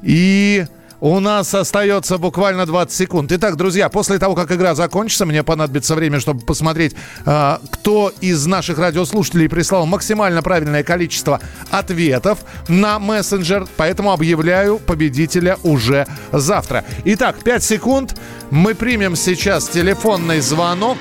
И 0.03 0.65
у 1.01 1.21
нас 1.21 1.55
остается 1.55 2.19
буквально 2.19 2.67
20 2.67 2.93
секунд. 2.93 3.33
Итак, 3.33 3.57
друзья, 3.57 3.89
после 3.89 4.19
того, 4.19 4.35
как 4.35 4.51
игра 4.51 4.75
закончится, 4.75 5.27
мне 5.27 5.43
понадобится 5.43 5.95
время, 5.95 6.21
чтобы 6.21 6.41
посмотреть, 6.41 6.95
э, 7.25 7.59
кто 7.71 8.13
из 8.21 8.47
наших 8.47 8.79
радиослушателей 8.79 9.49
прислал 9.49 9.87
максимально 9.87 10.43
правильное 10.43 10.83
количество 10.83 11.41
ответов 11.71 12.45
на 12.69 12.99
мессенджер. 12.99 13.67
Поэтому 13.77 14.13
объявляю 14.13 14.79
победителя 14.79 15.57
уже 15.63 16.07
завтра. 16.33 16.85
Итак, 17.05 17.37
5 17.45 17.63
секунд. 17.63 18.21
Мы 18.51 18.75
примем 18.75 19.15
сейчас 19.15 19.69
телефонный 19.69 20.41
звонок. 20.41 20.99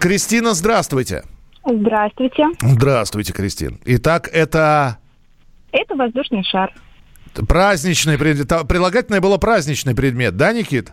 Кристина, 0.00 0.54
здравствуйте. 0.54 1.24
Здравствуйте. 1.66 2.44
Здравствуйте, 2.60 3.32
Кристин. 3.32 3.80
Итак, 3.84 4.28
это... 4.32 4.98
Это 5.72 5.94
воздушный 5.96 6.44
шар. 6.44 6.72
Праздничный 7.48 8.18
предмет. 8.18 8.48
Прилагательное 8.68 9.20
было 9.20 9.38
праздничный 9.38 9.94
предмет, 9.94 10.36
да, 10.36 10.52
Никит? 10.52 10.92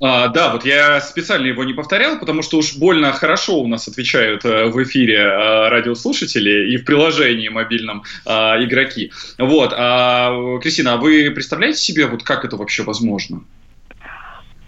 А, 0.00 0.28
да, 0.28 0.52
вот 0.52 0.64
я 0.64 1.00
специально 1.00 1.46
его 1.46 1.64
не 1.64 1.72
повторял, 1.72 2.20
потому 2.20 2.42
что 2.42 2.58
уж 2.58 2.76
больно 2.76 3.12
хорошо 3.12 3.58
у 3.58 3.66
нас 3.66 3.88
отвечают 3.88 4.44
э, 4.44 4.66
в 4.66 4.80
эфире 4.84 5.16
э, 5.16 5.68
радиослушатели 5.70 6.72
и 6.72 6.76
в 6.76 6.84
приложении 6.84 7.48
мобильном 7.48 8.04
э, 8.24 8.30
игроки. 8.30 9.10
Вот, 9.38 9.74
а, 9.76 10.58
Кристина, 10.60 10.94
а 10.94 10.96
вы 10.98 11.32
представляете 11.32 11.80
себе, 11.80 12.06
вот 12.06 12.22
как 12.22 12.44
это 12.44 12.56
вообще 12.56 12.84
возможно? 12.84 13.42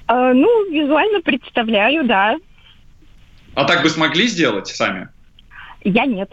А, 0.09 0.35
ну, 0.35 0.69
визуально 0.69 1.21
представляю, 1.21 2.05
да. 2.09 2.37
А 3.55 3.65
так 3.65 3.85
бы 3.85 3.89
смогли 3.89 4.27
сделать 4.27 4.67
сами? 4.67 5.09
Я 5.85 6.07
нет. 6.07 6.33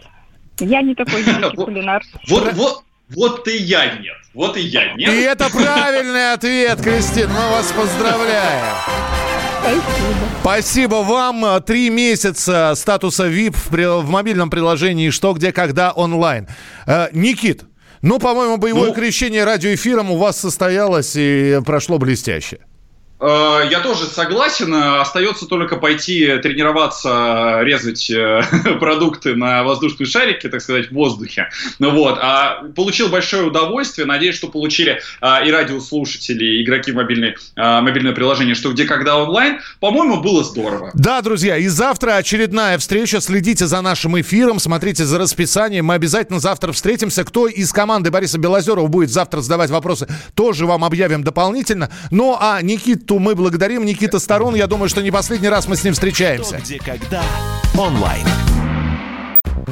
Я 0.58 0.82
не 0.82 0.96
такой 0.96 1.22
великий 1.22 1.56
кулинар. 1.64 2.02
Вот, 2.26 2.52
вот, 2.54 2.82
вот 3.10 3.46
и 3.46 3.56
я 3.56 3.94
нет. 3.94 4.16
Вот 4.38 4.56
и 4.56 4.60
я 4.60 4.94
нет. 4.94 5.12
И 5.12 5.16
это 5.22 5.50
правильный 5.50 6.32
ответ, 6.32 6.80
Кристина. 6.80 7.28
Мы 7.28 7.50
вас 7.50 7.72
поздравляем. 7.72 8.76
Спасибо. 9.60 10.14
Спасибо 10.40 10.94
вам. 10.94 11.62
Три 11.64 11.90
месяца 11.90 12.74
статуса 12.76 13.28
VIP 13.28 13.56
в, 13.56 14.02
в 14.02 14.08
мобильном 14.08 14.48
приложении 14.48 15.10
«Что, 15.10 15.32
где, 15.32 15.50
когда» 15.50 15.90
онлайн. 15.90 16.46
Э, 16.86 17.08
Никит, 17.10 17.64
ну, 18.00 18.20
по-моему, 18.20 18.58
боевое 18.58 18.90
ну, 18.90 18.94
крещение 18.94 19.42
радиоэфиром 19.42 20.12
у 20.12 20.16
вас 20.16 20.38
состоялось 20.38 21.14
и 21.16 21.60
прошло 21.66 21.98
блестяще. 21.98 22.60
Э, 23.20 23.60
я 23.70 23.80
тоже 23.80 24.06
согласен. 24.06 24.72
Остается 24.74 25.46
только 25.46 25.76
пойти 25.76 26.38
тренироваться, 26.38 27.60
резать 27.62 28.10
э, 28.10 28.42
продукты 28.80 29.34
на 29.34 29.64
воздушные 29.64 30.06
шарики, 30.06 30.48
так 30.48 30.60
сказать, 30.60 30.90
в 30.90 30.94
воздухе. 30.94 31.48
Ну 31.78 31.90
вот. 31.90 32.18
А 32.20 32.62
получил 32.76 33.08
большое 33.08 33.44
удовольствие. 33.44 34.06
Надеюсь, 34.06 34.36
что 34.36 34.48
получили 34.48 35.00
а, 35.20 35.42
и 35.44 35.50
радиослушатели, 35.50 36.44
и 36.44 36.62
игроки 36.64 36.92
мобильной, 36.92 37.36
а, 37.56 37.80
мобильное 37.80 38.12
приложение 38.12 38.54
«Что, 38.54 38.72
где, 38.72 38.84
когда» 38.84 39.18
онлайн. 39.18 39.60
По-моему, 39.80 40.20
было 40.20 40.44
здорово. 40.44 40.90
Да, 40.94 41.20
друзья. 41.22 41.56
И 41.56 41.66
завтра 41.68 42.16
очередная 42.16 42.78
встреча. 42.78 43.20
Следите 43.20 43.66
за 43.66 43.80
нашим 43.80 44.20
эфиром, 44.20 44.58
смотрите 44.60 45.04
за 45.04 45.18
расписанием. 45.18 45.86
Мы 45.86 45.94
обязательно 45.94 46.40
завтра 46.40 46.72
встретимся. 46.72 47.24
Кто 47.24 47.46
из 47.46 47.72
команды 47.72 48.10
Бориса 48.10 48.38
Белозерова 48.38 48.86
будет 48.86 49.10
завтра 49.10 49.40
задавать 49.40 49.70
вопросы, 49.70 50.06
тоже 50.34 50.66
вам 50.66 50.84
объявим 50.84 51.24
дополнительно. 51.24 51.90
Ну, 52.10 52.36
а 52.38 52.60
Никит 52.62 53.07
Никиту 53.08 53.18
мы 53.18 53.34
благодарим. 53.34 53.84
Никита 53.84 54.18
Сторон, 54.18 54.54
я 54.54 54.66
думаю, 54.66 54.88
что 54.90 55.00
не 55.02 55.10
последний 55.10 55.48
раз 55.48 55.66
мы 55.66 55.76
с 55.76 55.84
ним 55.84 55.94
встречаемся. 55.94 56.56
Что, 56.56 56.64
где, 56.64 56.78
когда, 56.78 57.22
онлайн. 57.76 58.26